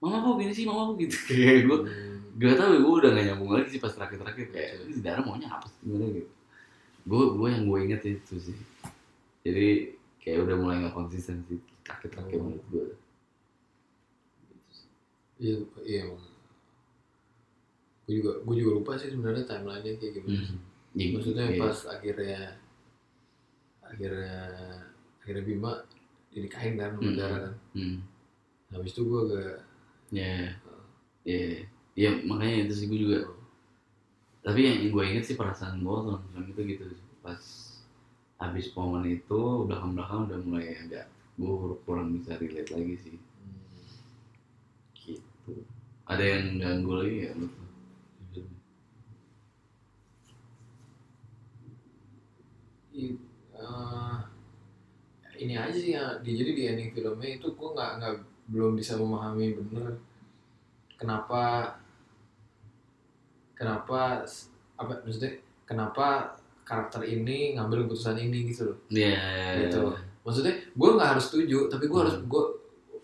[0.01, 0.65] mama kok gini sih?
[0.65, 1.17] Mama kok gitu?
[1.29, 2.41] kayak gue hmm.
[2.41, 4.47] gak tau gue udah gak nyambung lagi sih pas terakhir-terakhir.
[4.55, 6.31] Kayak ini si Dara maunya apa sih gimana gitu.
[7.05, 8.59] Gue gue yang gue inget itu sih.
[9.41, 11.59] Jadi kayak udah mulai gak konsisten sih
[11.91, 12.45] terakhir-terakhir Oh.
[12.47, 12.87] menurut gue
[15.41, 15.55] iya
[15.89, 16.23] iya emang
[18.11, 20.59] gue juga gue juga lupa sih sebenarnya timelinenya kayak gimana sih.
[20.99, 21.61] Ya, maksudnya iya.
[21.63, 22.43] pas akhirnya
[23.87, 24.39] akhirnya
[25.23, 25.73] akhirnya Bima
[26.35, 27.15] dinikahin kan sama Hmm.
[27.19, 27.97] Dara kan Hmm.
[28.75, 29.59] habis itu gue agak
[30.11, 30.59] Ya,
[31.23, 31.63] ya,
[31.95, 33.19] ya makanya itu sih gue juga.
[34.43, 36.85] Tapi yang gue inget sih perasaan gue nonton film itu gitu
[37.23, 37.39] pas
[38.43, 39.39] habis momen itu
[39.71, 41.07] belakang belakang udah mulai agak
[41.39, 43.15] gue kurang bisa relate lagi sih.
[43.15, 43.87] hmm,
[44.99, 45.53] Gitu.
[46.11, 47.60] Ada yang ganggu lagi ya menurut
[53.53, 54.17] eh,
[55.39, 58.15] ini aja sih ya di, jadi di ending filmnya itu gue nggak nggak
[58.49, 59.97] belum bisa memahami bener
[60.95, 61.73] kenapa
[63.55, 64.25] kenapa
[64.75, 65.33] apa maksudnya
[65.65, 69.17] kenapa karakter ini ngambil keputusan ini gitu loh Iya.
[69.67, 69.81] Gitu.
[70.21, 72.43] maksudnya gue nggak harus setuju tapi gue harus gue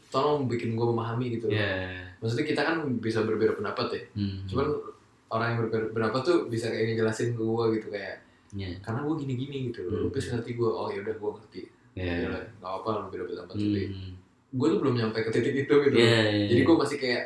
[0.09, 2.04] tolong bikin gue memahami gitu loh Iya.
[2.18, 4.44] maksudnya kita kan bisa berbeda pendapat ya Hmm.
[4.46, 4.66] cuman
[5.28, 8.16] orang yang berbeda pendapat tuh bisa kayak ngejelasin ke gue gitu kayak
[8.57, 8.73] Iya.
[8.81, 10.03] karena gue gini gini gitu loh Hmm.
[10.03, 11.61] lu bisa ngerti gue oh ya udah gue ngerti
[11.92, 12.05] Iya.
[12.09, 14.12] ya udah, nggak apa lu beda pendapat tapi Hmm.
[14.51, 16.21] gue tuh belum nyampe ke titik itu gitu Iya.
[16.49, 17.25] jadi gue masih kayak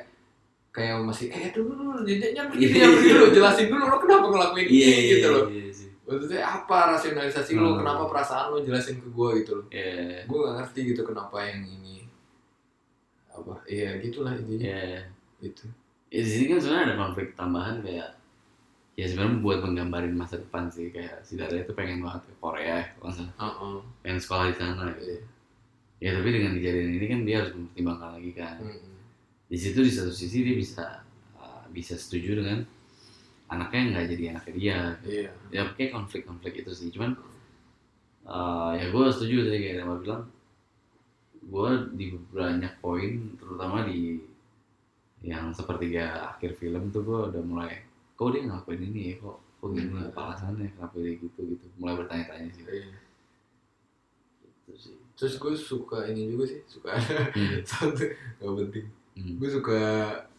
[0.71, 2.87] kayak masih eh dulu dulu jangan Iya.
[3.07, 4.87] ya lo jelasin dulu lo kenapa ngelakuin Iya.
[4.89, 5.89] ini gitu loh Iya sih.
[6.03, 7.79] maksudnya apa rasionalisasi lo Hmm.
[7.81, 10.27] kenapa perasaan lo jelasin ke gue gitu loh Iya.
[10.27, 12.03] gue nggak ngerti gitu kenapa yang ini
[13.31, 15.01] apa iya gitulah intinya Iya.
[15.41, 15.67] gitu
[16.11, 18.11] Ya, di sini kan sebenarnya ada konflik tambahan kayak
[18.99, 22.65] ya sebenarnya buat menggambarin masa depan sih kayak si Dara itu pengen banget ke Korea
[22.65, 23.35] ya, kalau nggak salah.
[23.39, 23.77] Heeh.
[24.03, 25.05] pengen sekolah di sana gitu.
[25.07, 25.21] Iya.
[26.01, 28.57] Ya tapi dengan kejadian ini kan dia harus mempertimbangkan lagi kan.
[28.65, 28.97] Mm-mm.
[29.51, 30.87] Di situ di satu sisi dia bisa
[31.37, 32.65] uh, bisa setuju dengan
[33.51, 34.79] anaknya nggak jadi anaknya dia.
[35.05, 36.89] iya Ya kayak konflik-konflik itu sih.
[36.89, 37.19] Cuman
[38.25, 40.23] uh, ya gue setuju tadi kayak Rama bilang
[41.41, 44.21] gue di banyak poin terutama di
[45.21, 47.90] yang sepertiga akhir film tuh gue udah mulai
[48.21, 50.05] kok dia ngelakuin ini ya kok kok gini Hmm.
[50.07, 51.65] apa alasannya kenapa dia gitu gitu.
[51.75, 52.63] Mulai bertanya-tanya sih.
[52.63, 52.93] Iya.
[54.41, 54.95] Gitu sih.
[55.15, 56.93] Terus gue suka ini juga sih suka
[57.37, 57.61] Hmm.
[57.63, 58.05] satu
[58.39, 58.87] nggak penting.
[59.17, 59.35] Hmm.
[59.37, 59.81] gue suka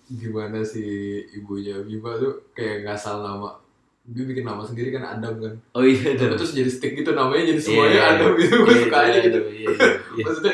[0.07, 0.83] gimana si
[1.31, 3.57] ibunya Bima tuh kayak ngasal nama
[4.03, 5.53] dia bikin nama sendiri kan Adam kan.
[5.71, 8.55] Oh iya Tapi ada terus jadi stick gitu namanya jadi semuanya Iya, Adam gitu.
[8.59, 9.39] Gue Iya, suka iya, aja gitu.
[9.39, 9.69] iya, iya,
[10.11, 10.23] iya.
[10.25, 10.53] maksudnya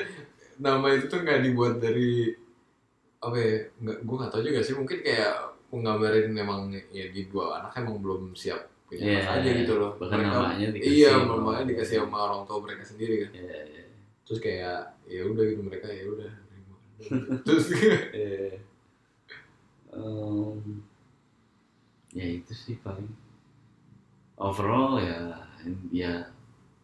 [0.57, 2.31] nama itu tuh nggak dibuat dari
[3.17, 5.33] apa ya nggak gue nggak tahu juga sih mungkin kayak
[5.67, 6.59] menggambarin memang
[6.89, 9.91] ya di dua anak emang belum siap punya Iya, anak aja gitu loh.
[9.99, 13.31] bahkan Mereka- namanya dikasih iya namanya dikasih sama orang tua mereka sendiri kan.
[13.35, 13.83] Iya, iya.
[14.23, 16.31] terus kayak ya udah gitu mereka ya udah
[17.45, 17.65] terus
[18.11, 18.59] Iya.
[19.89, 20.57] Em,
[22.11, 23.07] ya itu sih paling.
[24.37, 25.19] Overall ya
[25.89, 26.13] ya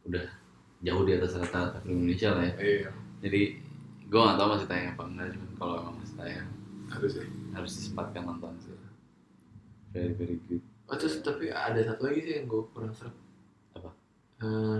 [0.04, 0.26] udah
[0.82, 2.56] jauh di atas rata-rata Indonesia lah ya.
[2.58, 2.90] Iya.
[3.22, 3.42] Jadi
[4.04, 6.50] gue gak tau masih tayang apa enggak cuman kalau emang masih tayang
[6.86, 7.26] harus ya?
[7.54, 8.73] harus disempatkan nonton sih
[9.94, 13.14] very very good oh, terus tapi ada satu lagi sih yang gue kurang serap
[13.74, 13.90] Apa?
[14.40, 14.78] Eh,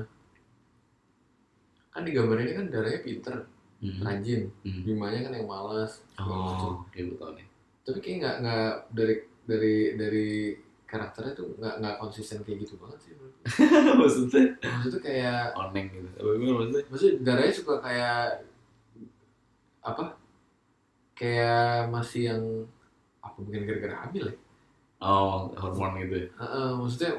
[1.90, 3.36] kan di gambar ini kan darahnya pinter
[3.78, 4.00] Hmm.
[4.00, 4.80] rajin Hmm.
[4.80, 6.00] Bimanya kan yang malas.
[6.16, 7.44] Oh, kayak gue tau nih.
[7.84, 10.28] tapi kayak nggak nggak dari dari dari
[10.88, 13.12] karakternya tuh nggak nggak konsisten kayak gitu banget sih
[14.00, 16.08] maksudnya maksudnya kayak oneng gitu.
[16.16, 16.84] Apa maksudnya?
[16.88, 18.48] maksudnya darahnya suka kayak
[19.84, 20.04] apa
[21.14, 22.44] kayak masih yang
[23.20, 24.36] apa mungkin gara-gara hamil ya
[25.04, 26.28] Oh, hormon gitu ya.
[26.40, 27.12] Heeh, maksudnya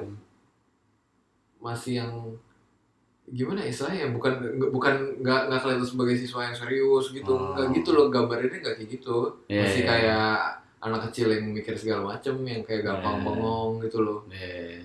[1.61, 2.13] masih yang
[3.25, 4.33] gimana ya istilahnya ya bukan
[4.69, 7.57] bukan nggak nggak kelihatan sebagai siswa yang serius gitu Oh.
[7.57, 9.17] nggak gitu loh gambarnya nggak kayak gitu
[9.49, 9.89] Iya, masih iya.
[9.89, 10.29] kayak
[10.81, 13.25] anak kecil yang mikir segala macem yang kayak gampang Iya.
[13.25, 14.85] bengong gitu loh Eh,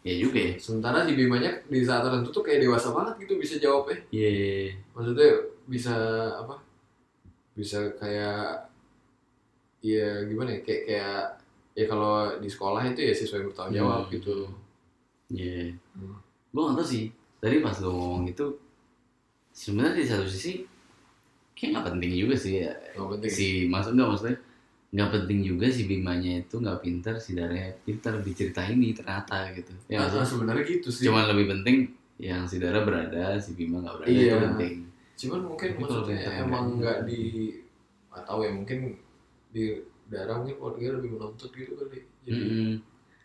[0.00, 0.52] ya juga ya.
[0.56, 4.72] sementara si Bimanya di saat tertentu tuh kayak dewasa banget gitu bisa jawabnya Iya.
[4.96, 5.28] maksudnya
[5.68, 5.92] bisa
[6.34, 6.56] apa
[7.52, 8.72] bisa kayak
[9.80, 11.20] ya gimana ya kayak kayak
[11.76, 14.12] ya kalau di sekolah itu ya siswa yang bertanggung jawab Hmm.
[14.12, 14.34] gitu
[15.28, 15.74] Iya.
[15.92, 16.16] Hmm.
[16.48, 17.04] Gue nggak tahu sih.
[17.36, 18.46] Tadi pas lo ngomong itu,
[19.52, 20.62] sebenarnya di satu sisi
[21.52, 22.72] kayak nggak penting juga sih ya.
[22.92, 24.36] nggak penting Si maksud nggak maksudnya
[24.88, 29.72] nggak penting juga si Bimanya itu nggak pintar, si Dara pintar diceritain ini ternyata gitu.
[29.86, 31.76] Ya Nah, maksudnya sebenarnya gitu sih cuman lebih penting
[32.16, 34.24] yang si Dara berada, si Bima nggak berada Iya.
[34.26, 34.74] itu penting.
[35.16, 37.20] cuman mungkin Tapi maksudnya emang nggak di
[38.06, 38.78] nggak tahu ya mungkin
[39.50, 39.64] di
[40.06, 42.72] daerah mungkin keluarga lebih menuntut gitu kali jadi Mm-mm.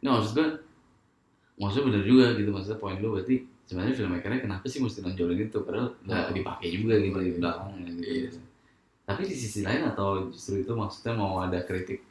[0.01, 0.47] Nggak maksud gue,
[1.55, 5.57] maksudnya bener juga gitu maksudnya poin lu berarti sebenarnya filmmakernya kenapa sih mesti nonjolin itu
[5.61, 6.34] padahal nggak Oh.
[6.34, 7.38] dipakai juga gitu di Iya.
[7.38, 8.01] belakangnya gitu.
[8.03, 8.29] Iya.
[9.03, 12.01] Tapi di sisi lain atau justru itu maksudnya mau ada kritik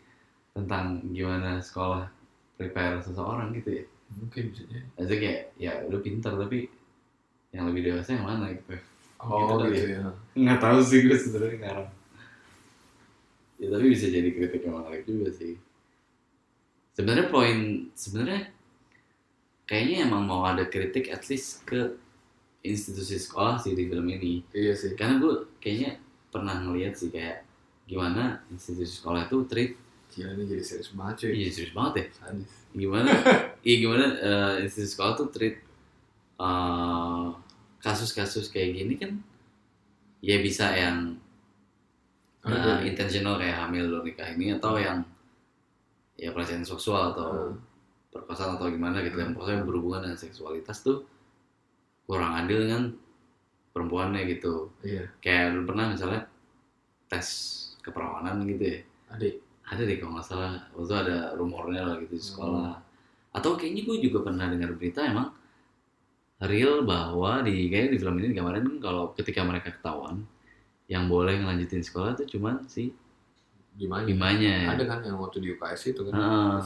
[0.50, 2.06] tentang gimana sekolah
[2.54, 3.84] prepare seseorang gitu ya?
[4.10, 6.66] mungkin bisa jadi Maksudnya kayak ya lu pintar tapi
[7.50, 8.74] yang lebih dewasa yang mana gitu.
[9.18, 11.88] oh kali gitu ya Nggak tahu sih gue sebenarnya ngarang.
[13.60, 15.60] Ya tapi bisa jadi kritik yang menarik juga sih.
[16.96, 18.48] Sebenarnya poin sebenarnya
[19.68, 22.00] kayaknya emang mau ada kritik at least ke
[22.64, 24.40] institusi sekolah sih di film ini.
[24.56, 24.96] iya sih.
[24.96, 26.00] Karena gue kayaknya
[26.32, 27.44] pernah ngeliat sih kayak
[27.84, 29.72] gimana institusi sekolah itu treat
[30.10, 31.32] gila ini jadi serius banget cuy.
[31.36, 32.06] Iya serius banget ya.
[32.16, 32.52] Sadis.
[32.72, 33.12] Gimana?
[33.60, 35.60] Iya gimana eh, institusi sekolah tuh treat
[36.40, 37.26] eh,
[37.84, 39.20] kasus-kasus kayak gini kan
[40.24, 41.16] ya bisa yang
[42.40, 45.04] Ada dari- intentional kayak hamil luar nikah ini atau yang
[46.16, 47.56] ya pelecehan seksual atau Hmm.
[48.10, 51.04] perkosaan atau gimana gitu yang pokoknya berhubungan dengan seksualitas tuh
[52.04, 52.90] kurang adil dengan
[53.70, 54.66] perempuannya gitu.
[54.82, 55.06] Iya.
[55.22, 56.26] Kayak lu pernah misalnya
[57.06, 57.26] tes
[57.80, 58.78] keperawanan gitu ya?
[59.14, 59.34] Adik
[59.70, 60.52] ada deh kalau nggak salah.
[60.74, 62.74] Waktu itu ada rumornya lah gitu di sekolah.
[63.30, 65.30] Atau kayaknya gue juga pernah dengar berita emang
[66.42, 70.26] real bahwa di kayak di film ini kemarin kalau ketika mereka ketahuan
[70.90, 72.90] yang boleh ngelanjutin sekolah tuh cuman si
[73.78, 76.12] gimana Bimanya ada kan yang waktu di UKS itu kan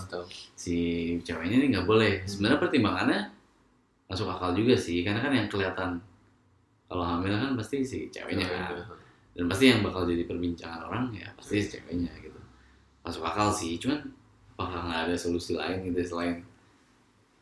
[0.08, 0.24] tahu.
[0.56, 0.76] Si
[1.20, 2.24] ceweknya ini nggak boleh.
[2.24, 3.20] Sebenarnya pertimbangannya
[4.08, 6.00] masuk akal juga sih karena kan yang kelihatan
[6.88, 8.82] kalau hamil kan pasti si ceweknya kan.
[9.36, 12.40] Dan pasti yang bakal jadi perbincangan orang ya pasti si ceweknya gitu.
[13.04, 14.00] Masuk akal sih cuman
[14.56, 16.40] apakah nggak ada solusi lain gitu selain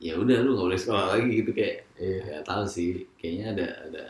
[0.03, 2.19] ya udah lu nggak boleh sekolah lagi gitu kayak iya.
[2.27, 3.07] nggak tahu sih.
[3.15, 4.05] Kayaknya ada ada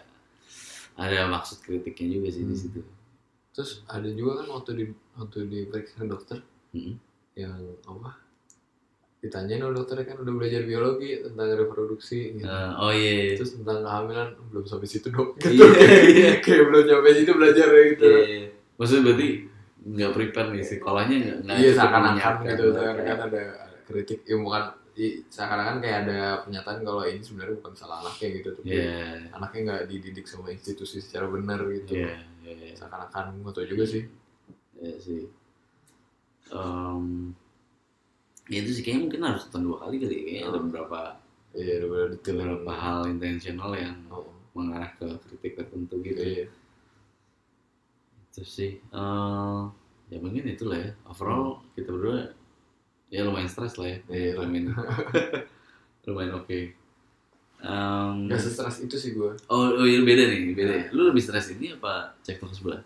[0.95, 2.59] ada maksud kritiknya juga sih di Hmm.
[2.59, 2.81] situ
[3.53, 6.41] terus ada juga kan waktu di waktu diperiksa dokter
[6.71, 6.97] Mm-mm.
[7.35, 8.17] yang apa
[9.19, 12.43] ditanyain sama dokternya kan udah belajar biologi tentang reproduksi gitu.
[12.43, 15.65] Eh, oh iya terus tentang kehamilan belum sampai situ dok Iya, gitu
[16.11, 16.31] iya.
[16.43, 18.43] kayak belum sampai situ belajar gitu Iya.
[18.75, 19.29] maksudnya berarti
[19.83, 23.43] nggak prepare nih sekolahnya nggak nggak iya cukup seakan-akan gitu seakan-akan ada
[23.83, 24.75] kritik ya bukan i-
[25.29, 29.83] seakan-akan kayak ada pernyataan kalau ini sebenarnya bukan salah anaknya gitu tapi Iya, anaknya nggak
[29.89, 32.75] dididik sama institusi secara benar gitu iya, iya, iya.
[32.77, 34.05] seakan-akan nggak tahu juga sih
[34.83, 35.23] Iya sih.
[36.51, 37.31] Em,
[38.51, 40.23] ya itu sih kayaknya mungkin harus nonton dua kali kali ya.
[40.27, 40.63] Kayaknya ada Oh.
[40.67, 40.99] beberapa
[41.55, 44.27] iya udah benar detail beberapa hal intensional yang oh,
[44.59, 46.19] mengarah ke kritik tertentu gitu.
[46.21, 46.47] iya
[48.29, 48.83] Itu sih.
[48.83, 49.61] Eh,
[50.11, 50.91] ya mungkin itulah ya.
[51.07, 52.35] Overall kita berdua
[53.13, 53.99] ya lumayan stres lah ya.
[54.09, 54.31] Iya.
[54.35, 54.71] Film ini.
[56.09, 56.59] lumayan oke.
[57.63, 60.85] Em, nggak stres itu sih gue oh, oh iya beda nih, beda ya.
[60.91, 62.81] Lu lebih stres ini apa cek toko sebelah?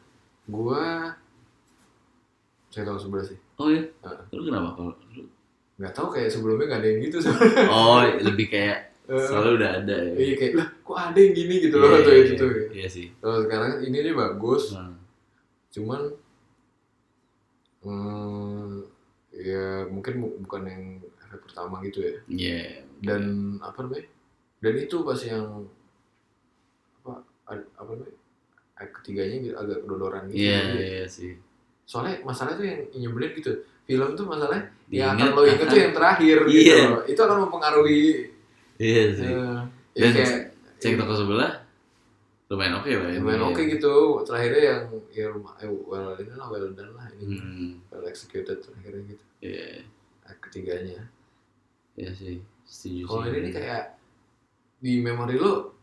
[0.47, 0.85] gue
[2.69, 3.83] saya tahu sebelah sih Oh iya.
[4.05, 4.21] Heeh.
[4.31, 5.25] Lu kenapa kalau lu
[5.77, 9.97] nggak tahu kayak sebelumnya nggak ada yang gitu sebenarnya Oh, lebih kayak selalu udah ada
[10.03, 10.13] ya.
[10.19, 12.89] iya kayak lah kok ada yang gini gitu loh Iya, waktu iya, itu tuh Iya
[12.91, 13.07] sih.
[13.17, 14.93] kalau sekarang ini dia bagus Nah,
[15.71, 16.01] cuman
[17.81, 18.26] hmm,
[19.47, 20.83] ya mungkin bu- bukan yang
[21.21, 22.63] efek pertama gitu ya Iya.
[23.01, 23.23] dan
[23.61, 24.07] apa namanya
[24.59, 25.47] dan itu pas yang
[27.01, 28.15] apa apa namanya
[28.93, 31.33] ketiganya gitu, agak kedodoran gitu Iya, Jadi, iya sih.
[31.85, 33.53] soalnya masalahnya tuh yang nyebelin gitu
[33.85, 36.77] film tuh masalahnya yang akan lo inget tuh yang terakhir gitu Iya.
[36.91, 37.03] loh.
[37.05, 38.05] Itu akan mempengaruhi
[38.77, 39.27] Iya sih.
[39.27, 39.59] eh,
[39.95, 40.35] ya Dan kayak
[40.77, 41.53] cek toko sebelah
[42.47, 43.19] lumayan oke lah ya.
[43.19, 43.95] lumayan oke gitu.
[44.23, 44.81] Terakhirnya yang
[45.11, 47.25] ya rumah eh, well ini lah well done lah ini.
[47.37, 49.25] Hmm, Well executed terakhirnya gitu.
[49.43, 49.83] iya,
[50.23, 51.01] Nah, ketiganya.
[51.95, 52.39] iya sih.
[52.63, 53.83] Setuju Kalau ini nih kayak
[54.79, 55.75] di memori lo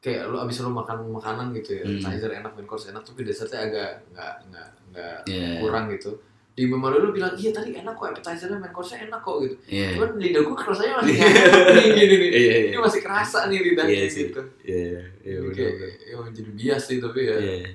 [0.00, 2.00] kayak lo abis lo makan makanan gitu ya, Hmm.
[2.32, 5.60] enak, main course enak, tapi dessertnya agak nggak nggak nggak Iya.
[5.60, 6.16] kurang gitu.
[6.60, 9.56] Di memori lo bilang iya tadi enak kok appetizernya, main course-nya enak kok gitu.
[9.64, 9.88] Iya.
[9.96, 12.30] Cuman lidah gue kerasanya masih nyampe nih gini nih.
[12.36, 12.80] Iya, Ini iya.
[12.84, 14.20] masih kerasa nih lidahnya Iya sih.
[14.28, 14.40] gitu.
[14.60, 15.56] Iya, iya, Ini benar.
[15.56, 15.72] kayak
[16.04, 17.36] ya, jadi bias sih tapi ya.
[17.40, 17.68] Iya.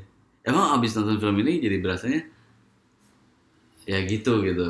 [0.45, 2.21] Emang abis nonton film ini jadi berasanya
[3.85, 4.69] ya gitu gitu.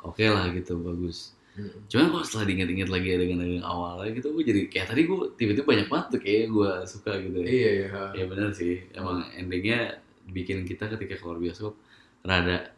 [0.00, 1.36] Oke lah gitu, bagus.
[1.52, 1.68] Hmm.
[1.92, 5.86] Cuman kalau setelah diinget-inget lagi adegan-adegan awalnya gitu, gue jadi kayak tadi gue tiba-tiba banyak
[5.92, 7.36] banget tuh kayak gue suka gitu.
[7.44, 7.48] ya.
[7.52, 7.88] Iya ya.
[8.16, 10.00] Ya benar sih, emang endingnya
[10.32, 11.76] bikin kita ketika keluar bioskop
[12.24, 12.72] rada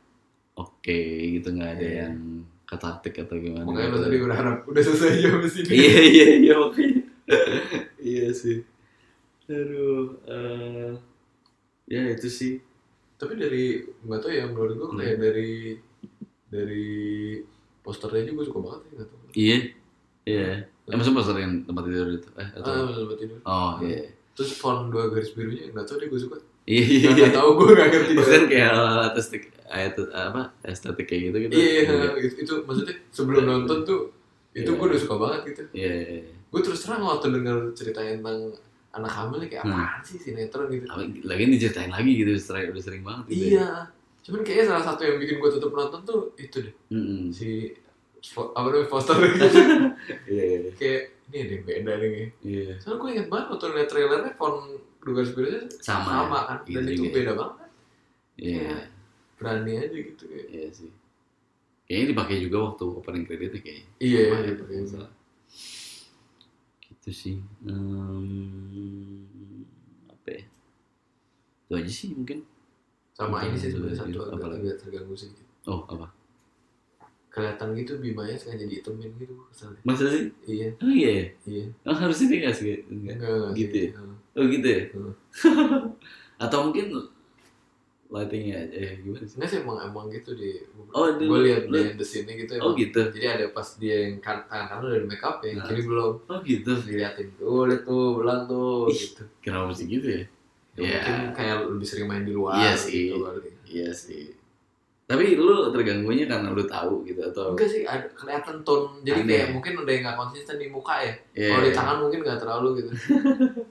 [0.55, 1.01] oke
[1.33, 1.97] gitu nggak ada Iya.
[2.05, 2.17] yang
[2.65, 3.65] katartik atau gimana.
[3.65, 4.05] Makanya lo gitu.
[4.05, 5.69] tadi berharap udah selesai aja sampai sini.
[5.71, 7.01] iya iya iya makanya.
[8.13, 8.59] iya sih.
[9.45, 10.91] Aduh, eh,
[11.87, 12.53] ya itu sih.
[13.15, 13.65] Tapi dari
[14.01, 15.23] nggak tahu ya menurut gue kayak Hmm.
[15.23, 15.53] dari
[16.49, 16.87] dari
[17.81, 19.21] posternya juga suka banget ya tahu.
[19.33, 19.57] Iya,
[20.25, 20.49] iya.
[20.83, 22.29] Eh, maksudnya pas yang tempat tidur itu?
[22.35, 22.73] Eh, atau?
[22.73, 23.39] Ah, tempat tidur.
[23.45, 24.01] Oh iya.
[24.33, 26.37] Terus font dua garis birunya nggak tahu deh gue suka.
[26.63, 27.09] Iya iya.
[27.11, 28.13] Nggak tahu gue nggak ngerti.
[28.15, 28.73] Bukan kayak
[29.13, 31.53] estetik, ayat apa estetik kayak gitu gitu.
[31.53, 31.81] Iya,
[32.17, 34.01] itu, itu maksudnya sebelum nonton tuh
[34.53, 34.79] itu Iya.
[34.79, 35.63] gue udah suka banget gitu.
[35.73, 35.91] Iya.
[35.91, 36.33] iya, iya.
[36.49, 38.41] Gue terus terang waktu denger ceritanya tentang
[38.93, 39.73] anak hamil kayak Hmm.
[39.75, 40.85] apaan sih sinetron gitu.
[41.25, 43.35] Lagi diceritain lagi gitu, setelah udah sering banget gitu.
[43.35, 43.49] ya.
[43.49, 43.69] Iya.
[44.23, 47.33] Cuman kayaknya salah satu yang bikin gue tetap nonton tuh itu deh Mm-mm.
[47.33, 47.73] si
[48.31, 49.45] apa namanya poster gitu.
[50.29, 52.29] Iya, iya, kayak ini ada yang beda nih.
[52.45, 52.73] iya.
[52.79, 54.61] Soalnya gue inget banget waktu liat trailernya font
[55.03, 57.11] dua garis birunya Sama, sama kan gitu dan itu juga.
[57.13, 57.69] beda banget.
[58.39, 58.75] Iya,
[59.37, 60.47] Berani aja gitu kayak.
[60.49, 60.91] iya sih.
[61.85, 63.87] Kayaknya dipakai juga waktu opening creditnya kayaknya.
[63.99, 64.55] Iya, Sama iya, ya, iya.
[64.55, 65.11] kalau nggak salah.
[66.81, 67.37] Gitu sih.
[68.43, 69.67] Hmm,
[70.09, 70.43] apa ya?
[71.67, 72.39] Itu aja sih mungkin.
[73.13, 75.45] Sama ini sih sebenarnya satu agak, agak terganggu sedikit.
[75.67, 76.07] Oh, apa?
[77.29, 79.73] Kelihatan gitu Bimanya sengaja dihitemin gitu kesel.
[79.83, 80.29] Masa sih?
[80.45, 81.27] Iya, Oh iya ya?
[81.49, 81.65] iya.
[81.85, 82.67] Oh, harusnya dia nggak sih?
[82.87, 83.15] Enggak.
[83.19, 83.89] Enggak, enggak Gitu sih.
[83.91, 84.22] ya?
[84.33, 84.83] Oh gitu ya?
[84.91, 85.13] Hmm.
[86.45, 86.87] Atau mungkin
[88.09, 89.37] lightingnya aja ya, gimana sih?
[89.37, 90.61] Enggak sih emang emang gitu di
[90.91, 92.77] Oh, gue lihat di the scene gitu Oh emang.
[92.79, 93.01] gitu?
[93.09, 95.67] Jadi ada pas dia yang kan kanan kanan udah di make up ya, yang Nah.
[95.67, 96.13] kiri belum.
[96.23, 96.73] Oh gitu?
[96.79, 98.97] Diliatin tuh, lihat tuh, belang tuh, Ih.
[98.99, 99.23] gitu.
[99.41, 100.25] Kenapa sih gitu ya?
[100.73, 100.93] Ya, Iya.
[100.93, 102.57] Mungkin kayak lebih sering main di luar.
[102.59, 103.13] Iya sih.
[103.13, 103.51] Gitu, kali.
[103.65, 104.25] Iya sih.
[105.03, 107.53] Tapi lu terganggunya karena lu tahu gitu atau?
[107.53, 109.01] Enggak sih, ada kelihatan tone.
[109.03, 109.29] Jadi Aneh.
[109.31, 111.13] kayak mungkin udah nggak konsisten di muka ya.
[111.33, 111.77] Iya, Kalau di iya.
[111.77, 112.91] tangan mungkin nggak terlalu gitu.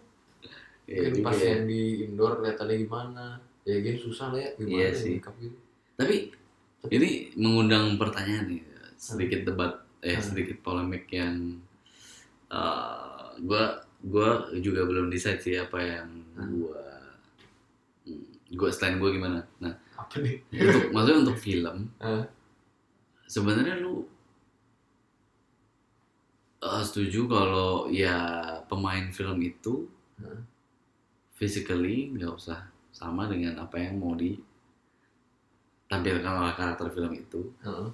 [0.92, 1.48] Iya mungkin juga pas ya.
[1.50, 3.26] yang di indoor kelihatannya gimana.
[3.62, 5.16] Ya gini susah lah ya gimana Iya ya sih.
[5.16, 5.48] gitu.
[5.96, 6.16] Tapi
[6.89, 8.62] ini mengundang pertanyaan nih,
[8.96, 9.72] sedikit debat,
[10.02, 10.26] eh Hmm.
[10.26, 11.62] sedikit polemik yang
[12.50, 13.64] eh, gua
[14.02, 16.52] gua juga belum decide sih apa yang Hmm.
[16.58, 16.84] gua
[18.04, 19.39] hmm, gua selain gua gimana.
[19.58, 20.42] Nah, Apa nih?
[20.52, 22.26] untuk maksudnya untuk film, Hah?
[23.26, 24.04] sebenarnya lu
[26.62, 28.18] eh, setuju kalau ya
[28.66, 29.88] pemain film itu
[30.18, 30.46] Hmm.
[31.42, 34.46] Physically nggak usah sama dengan apa yang mau ditampilkan
[36.38, 37.50] oleh karakter film itu.
[37.66, 37.89] Heeh.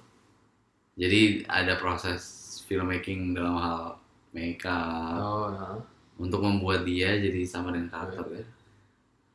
[0.99, 2.19] Jadi ada proses
[2.67, 3.95] filmmaking dalam hal
[4.35, 5.79] makeup Oh, heeh.
[6.19, 8.43] untuk membuat dia jadi sama dengan Iya, karakternya.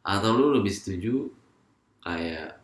[0.05, 1.33] Atau lu lebih setuju
[2.05, 2.61] kayak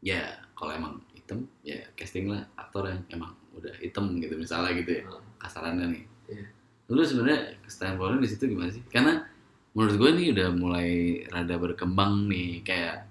[0.00, 4.96] ya kalau emang hitam ya casting lah aktor yang emang udah hitam gitu misalnya gitu
[4.96, 5.22] ya Heeh.
[5.42, 6.04] kasarannya nih.
[6.32, 6.44] Iya.
[6.88, 8.80] Lu sebenarnya standpoint di situ gimana sih?
[8.88, 9.28] Karena
[9.72, 10.90] menurut gue nih udah mulai
[11.26, 13.08] rada berkembang nih kayak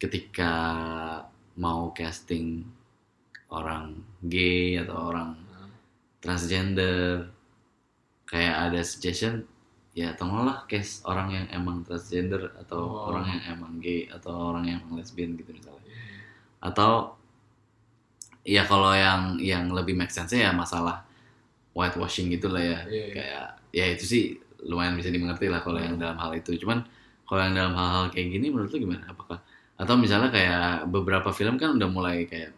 [0.00, 0.52] ketika
[1.56, 2.64] mau casting
[3.48, 5.36] orang gay atau orang
[6.18, 7.28] transgender
[8.24, 9.44] kayak ada suggestion
[9.94, 13.12] ya tolonglah cast orang yang emang transgender atau Oh.
[13.12, 15.84] orang yang emang gay atau orang yang emang lesbian gitu misalnya
[16.58, 17.14] atau
[18.42, 21.04] ya kalau yang yang lebih make sense ya masalah
[21.76, 23.12] whitewashing gitu lah ya Iya, iya.
[23.14, 24.24] kayak ya itu sih
[24.64, 26.82] lumayan bisa dimengerti lah kalau yang dalam hal itu cuman
[27.24, 29.38] kalau yang dalam hal-hal kayak gini menurut lu gimana apakah
[29.74, 32.52] atau misalnya kayak beberapa film kan udah mulai kayak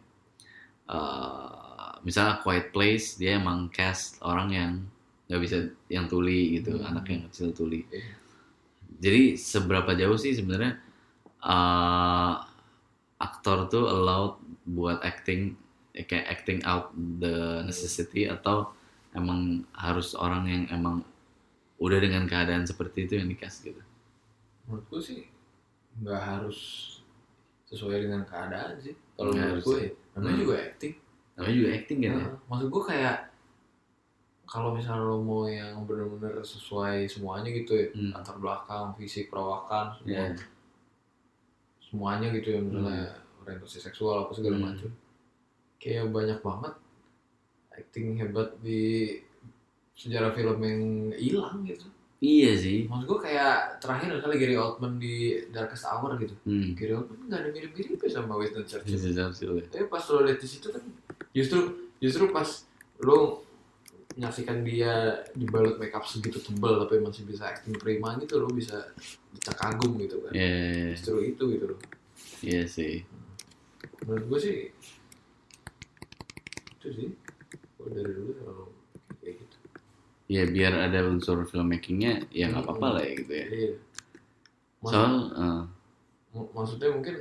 [0.91, 4.73] eh, misalnya Quiet Place dia emang cast orang yang
[5.27, 5.57] nggak bisa
[5.91, 6.95] yang tuli gitu Hmm.
[6.95, 8.07] anak yang kecil tuli Iya.
[9.03, 10.79] jadi seberapa jauh sih sebenarnya
[11.43, 12.35] eh,
[13.19, 15.57] aktor tuh allowed buat acting
[15.97, 18.71] eh, kayak acting out the necessity atau
[19.17, 21.01] emang harus orang yang emang
[21.77, 23.83] udah dengan keadaan seperti itu yang dikasih gitu
[24.65, 25.21] Menurut gue sih
[25.97, 26.59] nggak harus
[27.67, 29.91] sesuai dengan keadaan sih kalau menurut harus gue ya.
[30.13, 30.43] namanya Hmm.
[30.43, 30.95] juga acting
[31.35, 33.17] namanya juga acting kan ya Nah, maksud gue kayak
[34.47, 38.13] kalau misalnya lo mau yang bener-bener sesuai semuanya gitu ya Hmm.
[38.13, 40.35] latar belakang fisik perawakan semua Iya.
[41.81, 43.07] semuanya gitu ya misalnya
[43.41, 44.67] orientasi seksual apa segala Hmm.
[44.69, 44.91] macam
[45.77, 46.75] kayak banyak banget
[47.71, 48.83] acting hebat di
[49.97, 50.83] sejarah film yang
[51.17, 51.89] hilang gitu.
[52.17, 52.79] Iya sih.
[52.89, 56.33] Maksud gue kayak terakhir kali Gary Oldman di Darkest Hour gitu.
[56.49, 56.73] Hmm.
[56.73, 58.97] Gary Oldman nggak ada mirip-miripnya sama Winston Churchill.
[58.97, 59.65] Bisa Churchill ya.
[59.69, 60.85] tapi pas lo lihat di situ kan
[61.37, 61.61] justru
[62.01, 62.49] justru pas
[63.05, 63.45] lo
[64.17, 68.81] menyaksikan dia dibalut makeup segitu tebal tapi masih bisa acting prima gitu lo bisa
[69.37, 70.33] bisa kagum gitu kan.
[70.33, 71.81] Iya, justru itu gitu loh.
[72.41, 73.05] Iya sih.
[74.09, 74.57] menurut gue sih
[76.81, 77.09] itu sih.
[77.77, 78.76] Gue dari dulu selalu
[80.27, 83.47] Ya biar ada unsur filmmakingnya, ya nggak apa-apa lah ya gitu ya.
[83.47, 83.71] iya
[84.83, 85.31] Soal,
[86.35, 87.15] mak- maksudnya mungkin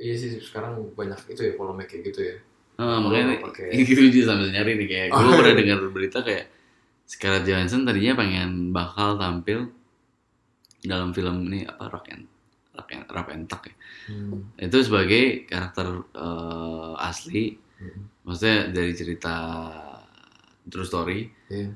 [0.00, 2.36] iya sih sekarang banyak itu ya polemik kayak gitu ya
[2.82, 5.36] eh, makanya pakai- gitu juga sambil nyari nih kayak gue iya.
[5.38, 6.46] pernah dengar berita kayak
[7.04, 9.68] Scarlett Johansson tadinya pengen bakal tampil
[10.84, 12.24] dalam film ini apa Rock and
[12.74, 13.74] Rock and, Rock and ya.
[14.10, 14.38] hmm.
[14.58, 18.06] Itu sebagai karakter eh, asli, Hmm.
[18.22, 19.34] maksudnya dari cerita
[20.66, 21.70] true story Iya.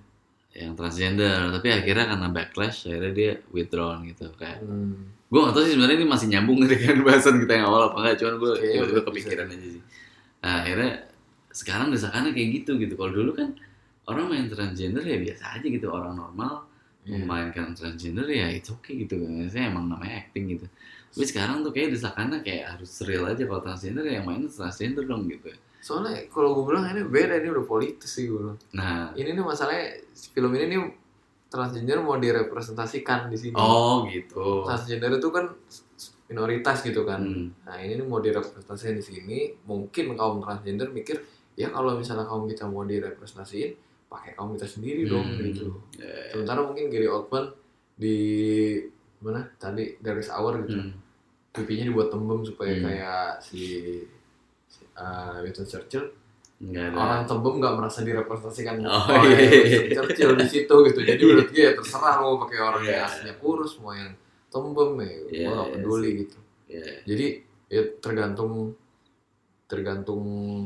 [0.59, 5.13] yang transgender tapi akhirnya karena backlash akhirnya dia withdrawn gitu kayak Hmm.
[5.29, 8.17] gue gak tau sih sebenarnya ini masih nyambung dengan bahasan kita yang awal apa enggak
[8.19, 9.07] cuman gue tiba-tiba bisa.
[9.07, 9.83] kepikiran aja sih
[10.39, 10.93] nah akhirnya
[11.51, 13.49] sekarang desakannya kayak gitu gitu kalau dulu kan
[14.07, 16.65] orang main transgender ya biasa aja gitu orang normal
[17.05, 17.25] Iya.
[17.25, 19.17] memainkan transgender ya itu oke gitu
[19.49, 20.67] saya emang namanya acting gitu
[21.09, 25.05] tapi sekarang tuh kayak desakannya kayak harus real aja kalau transgender ya yang main transgender
[25.05, 25.49] dong gitu
[25.79, 29.43] soalnya kalau gue bilang ini beda ini udah politis sih gue bilang nah ini nih
[29.43, 29.99] masalahnya
[30.29, 30.81] film ini nih
[31.49, 35.49] transgender mau direpresentasikan di sini oh gitu transgender itu kan
[36.27, 37.49] minoritas gitu kan Hmm.
[37.63, 41.23] nah ini nih mau direpresentasikan di sini mungkin kaum transgender mikir
[41.55, 43.73] ya kalau misalnya kaum kita mau direpresentasiin
[44.07, 45.41] pakai kaum kita sendiri dong Hmm.
[45.43, 47.49] gitu Ya, sementara mungkin Gary Oldman
[47.95, 48.17] di
[49.19, 50.93] mana tadi dari Hour gitu hmm.
[51.51, 52.85] pipinya dibuat tembem supaya Hmm.
[52.85, 53.63] kayak si
[54.99, 56.07] uh, Winston Churchill.
[56.59, 56.97] Nggak ada.
[56.99, 58.83] Orang tembem nggak merasa direpresentasikan.
[58.83, 59.79] Oh, oleh iya.
[59.87, 61.01] Winston Churchill di situ gitu.
[61.07, 63.07] Jadi menurut dia ya terserah lo mau pakai orang yang Iya.
[63.07, 64.11] aslinya kurus mau yang
[64.51, 65.07] tembem ya.
[65.07, 66.39] Iya, gue nggak iya peduli gitu.
[66.69, 67.27] Ya jadi
[67.69, 68.53] ya tergantung
[69.69, 70.25] tergantung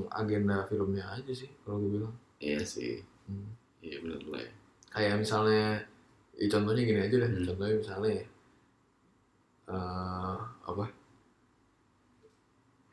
[0.09, 2.14] agenda filmnya aja sih kalau gue bilang.
[2.41, 3.05] Iya sih.
[3.28, 3.53] Hmm.
[3.83, 4.53] iya benar lah ya.
[4.93, 5.64] Kayak misalnya
[6.39, 7.30] ya contohnya gini aja deh.
[7.30, 7.47] Hmm.
[7.53, 8.24] contohnya misalnya ya,
[9.68, 10.85] eh, apa?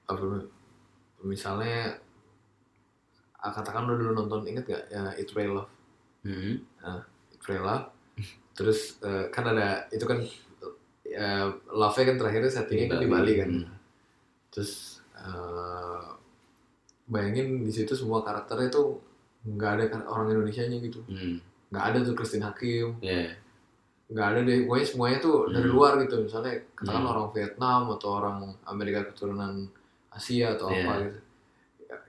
[0.09, 0.47] Apa namanya?
[1.21, 1.97] Misalnya
[3.37, 5.71] ah, katakan lo dulu nonton inget gak ya It's Real Love
[6.23, 6.53] hmm.
[7.31, 7.85] It's Real Love
[8.53, 10.19] terus eh, kan ada itu kan
[11.01, 13.67] ya, love-nya kan terakhirnya settingnya kan di Bali kan Hmm.
[14.49, 16.03] terus eh,
[17.05, 18.99] bayangin di situ semua karakternya tuh
[19.41, 21.39] nggak ada kan orang Indonesia nya gitu Hmm.
[21.71, 22.99] nggak ada tuh Christine Hakim
[24.09, 25.75] nggak ada deh pokoknya semuanya tuh dari Hmm.
[25.75, 27.11] luar gitu misalnya katakan Hmm.
[27.13, 29.69] orang Vietnam atau orang Amerika keturunan
[30.19, 30.83] Asia atau Iya.
[30.83, 31.19] apa gitu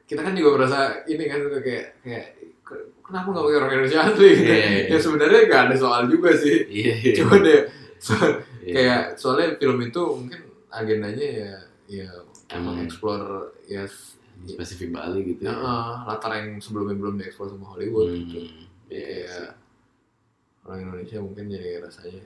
[0.04, 2.26] kita kan juga merasa ini kan kayak kayak
[2.60, 4.82] ke- kenapa nggak pakai orang Indonesia asli gitu Iya, iya.
[4.88, 7.14] ya sebenarnya nggak ada soal juga sih iya iya.
[7.16, 7.60] cuma deh
[7.96, 8.18] so-
[8.60, 8.74] Iya.
[8.74, 11.52] kayak soalnya film itu mungkin agendanya ya
[11.88, 12.08] ya
[12.50, 13.24] emang explore
[13.64, 13.86] ya
[14.40, 18.18] spesifik Bali gitu ya, ya eh, latar yang sebelumnya belum dieksplor sama Hollywood Hmm.
[18.20, 18.38] gitu
[18.90, 19.48] Iya Kayak sih.
[20.60, 22.22] orang Indonesia mungkin jadi rasanya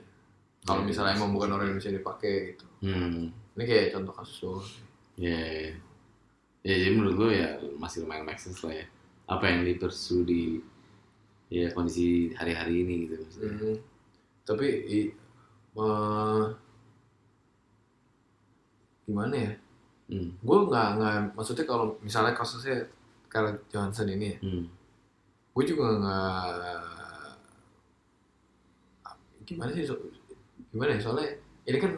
[0.61, 1.55] kalau Iya, misalnya emang iya, bukan iya.
[1.55, 3.23] orang Indonesia dipakai gitu hmm.
[3.53, 4.65] ini kayak contoh kasus doang
[5.17, 5.71] ya ya.
[6.61, 8.85] ya jadi menurut gue ya masih lumayan make sense lah ya
[9.25, 10.59] apa yang dipersu di
[11.47, 13.51] ya kondisi hari-hari ini gitu maksudnya.
[13.53, 13.75] Mhm.
[14.43, 15.13] tapi i-
[15.75, 16.45] eh,
[19.05, 19.51] gimana ya
[20.09, 20.29] hmm.
[20.41, 22.77] gue nggak nggak maksudnya kalau misalnya kasusnya
[23.25, 24.65] Scarlett Johansson ini ya Hmm.
[25.53, 26.45] gue juga nggak
[29.45, 30.01] gimana sih so-
[30.71, 31.29] gimana ya soalnya
[31.63, 31.93] ini kan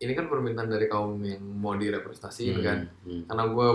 [0.00, 2.64] ini kan permintaan dari kaum yang mau direpresentasiin Hmm.
[2.64, 3.22] kan Hmm.
[3.26, 3.68] karena gue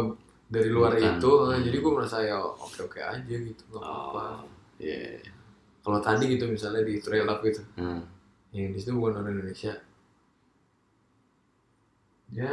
[0.48, 1.18] dari luar Bukan.
[1.18, 1.62] itu Hmm.
[1.62, 5.22] jadi gue merasa ya oke oke aja gitu nggak apa-apa Oh, iya.
[5.80, 8.02] kalau tadi gitu misalnya di trail up gitu Hmm.
[8.50, 9.74] yang di situ bukan orang Indonesia
[12.32, 12.52] ya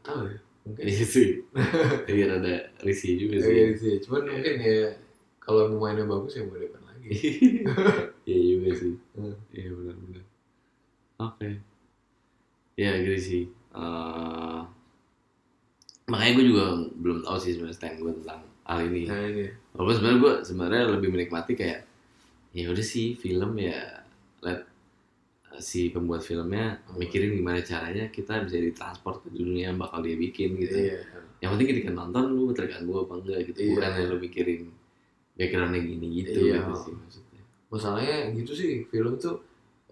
[0.00, 1.28] tahu ya mungkin Iya sih.
[2.06, 3.52] Iya ada risih juga sih.
[3.52, 4.96] Iya sih cuman mungkin ya
[5.36, 7.08] kalau mau mainnya bagus ya mau depan lagi
[8.28, 8.94] Iya juga sih.
[9.12, 9.36] Hmm.
[9.50, 10.24] Iya benar-benar.
[11.20, 11.48] Oke.
[12.74, 13.42] Ya gitu sih.
[13.74, 14.60] Eh,
[16.04, 16.64] makanya gue juga
[17.00, 19.02] belum tahu sih sebenarnya stand gue tentang hal ini.
[19.08, 21.80] nah ini Walaupun sebenarnya gue sebenarnya lebih menikmati kayak
[22.54, 23.82] ya udah sih film ya
[24.44, 24.62] let
[25.58, 30.58] si pembuat filmnya mikirin gimana caranya kita bisa ditransport ke dunia yang bakal dia bikin
[30.58, 30.90] gitu.
[30.90, 30.98] Iya.
[31.42, 33.58] Yang penting ketika nonton lu terganggu apa enggak gitu.
[33.62, 33.70] Iya.
[33.74, 34.62] Bukan yang lu mikirin
[35.34, 36.58] backgroundnya gini gitu Iya.
[36.62, 37.42] gitu sih maksudnya.
[37.70, 39.38] Masalahnya gitu sih film tuh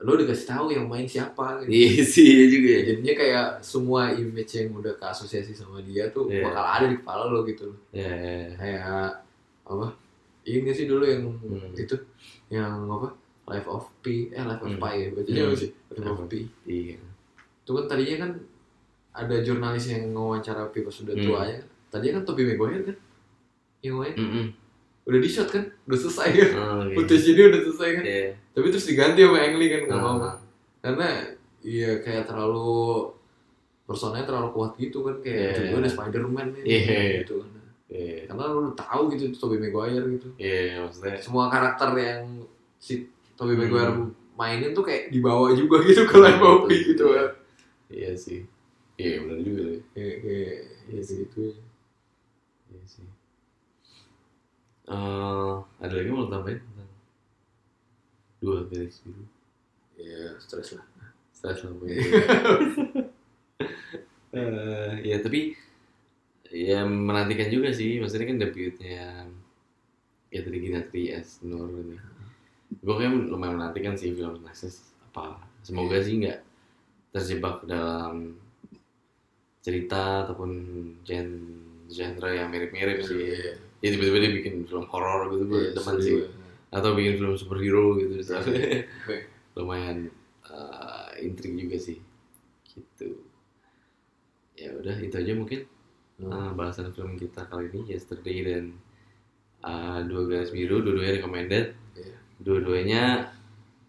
[0.03, 1.70] lo dikasih tahu yang main siapa gitu.
[1.70, 2.80] Iya sih iya juga ya.
[2.90, 6.42] Jadinya kayak semua image yang udah keasosiasi sama dia tuh Iya.
[6.44, 7.70] bakal ada di kepala lo gitu.
[7.90, 8.50] Ya, ya, ya.
[8.57, 9.22] Kayak
[9.62, 9.86] apa?
[10.42, 11.70] Ini sih dulu yang Hmm.
[11.72, 11.94] itu
[12.48, 13.14] yang apa?
[13.46, 14.80] Life of Pi, eh Life of Hmm.
[14.80, 15.48] Pi ya, bacanya Hmm.
[15.48, 15.70] apa sih?
[15.92, 16.40] Life of Pi.
[16.64, 16.98] Iya.
[17.62, 18.30] Itu kan tadinya kan
[19.12, 21.22] ada jurnalis yang ngawancara Pi pas sudah Hmm.
[21.22, 21.59] tuanya.
[21.88, 22.96] Tadinya kan Tobey Maguire kan
[23.80, 24.14] yang main.
[24.14, 24.46] Mm-mm.
[25.03, 25.64] Udah di shot kan?
[25.84, 26.50] Udah selesai kan?
[26.55, 26.94] Oh, iya.
[26.94, 28.05] Footage ini udah selesai kan?
[28.07, 28.26] Iya.
[28.55, 30.16] Tapi terus diganti sama Ang Lee kan nggak mau.
[30.20, 30.36] Ah,
[30.78, 31.07] Karena
[31.61, 33.11] iya kayak terlalu
[33.82, 35.59] personanya terlalu kuat gitu kan kayak Iya.
[35.68, 37.00] juga ada Spider-Man nih Iya.
[37.22, 37.50] gitu kan.
[37.90, 38.18] Iya.
[38.30, 40.28] Karena lu tahu gitu itu Tobey Maguire gitu.
[40.38, 42.22] Iya, maksudnya Semua karakter yang
[42.78, 43.62] si Tobey Hmm.
[43.66, 43.92] Maguire
[44.32, 47.28] mainin tuh kayak dibawa juga gitu ke Life of Pi gitu kan.
[47.92, 48.46] Iya sih.
[48.96, 49.78] Iya benar juga loh.
[49.92, 50.55] Kayak kayak
[50.88, 51.42] ya gitu.
[52.70, 53.05] Iya sih.
[54.82, 56.90] Eh, ada lagi mau tambahin tentang
[58.42, 59.22] dua garis biru?
[59.94, 60.86] Ya stres lah.
[61.30, 61.98] Stres lah pokoknya.
[64.32, 65.52] Eh, ya tapi
[66.48, 68.00] ya menantikan juga sih.
[68.00, 69.28] Maksudnya kan debutnya
[70.32, 72.00] ya tadi Ginatri S Nur ini.
[72.80, 75.36] Gue kayak lumayan menantikan sih film Nexus apa.
[75.60, 76.40] Semoga sih nggak
[77.12, 78.40] terjebak dalam
[79.60, 80.50] cerita ataupun
[81.04, 81.28] gen
[81.92, 83.36] genre yang mirip-mirip sih.
[83.36, 83.71] Iya.
[83.82, 86.14] Ya tiba-tiba dia bikin film horor gitu gue Iya, demen setuju sih.
[86.16, 86.28] gue.
[86.70, 88.86] Atau bikin film superhero gitu misalnya.
[89.04, 89.18] Oke.
[89.52, 90.08] lumayan
[90.48, 92.00] uh, intrik juga sih
[92.64, 93.20] gitu
[94.54, 95.60] ya udah itu aja mungkin
[96.14, 96.28] Hmm.
[96.28, 98.64] uh, bahasan film kita kali ini yesterday dan
[99.60, 102.16] uh, dua garis biru dua-duanya recommended Iya.
[102.38, 103.02] dua-duanya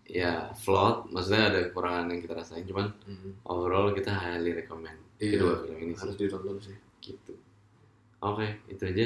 [0.03, 3.29] ya flawed maksudnya ada kekurangan yang kita rasain cuman Mhm.
[3.45, 5.37] overall kita highly recommend Iya.
[5.37, 6.77] kedua film ini sih Harus ditonton sih.
[7.01, 7.33] gitu
[8.19, 9.05] oke itu aja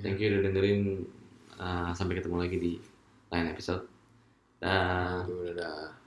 [0.00, 1.04] thank you udah dengerin
[1.60, 2.72] uh, sampai ketemu lagi di
[3.30, 3.84] lain episode.
[4.60, 5.24] Dah.
[5.24, 5.99] Dadah.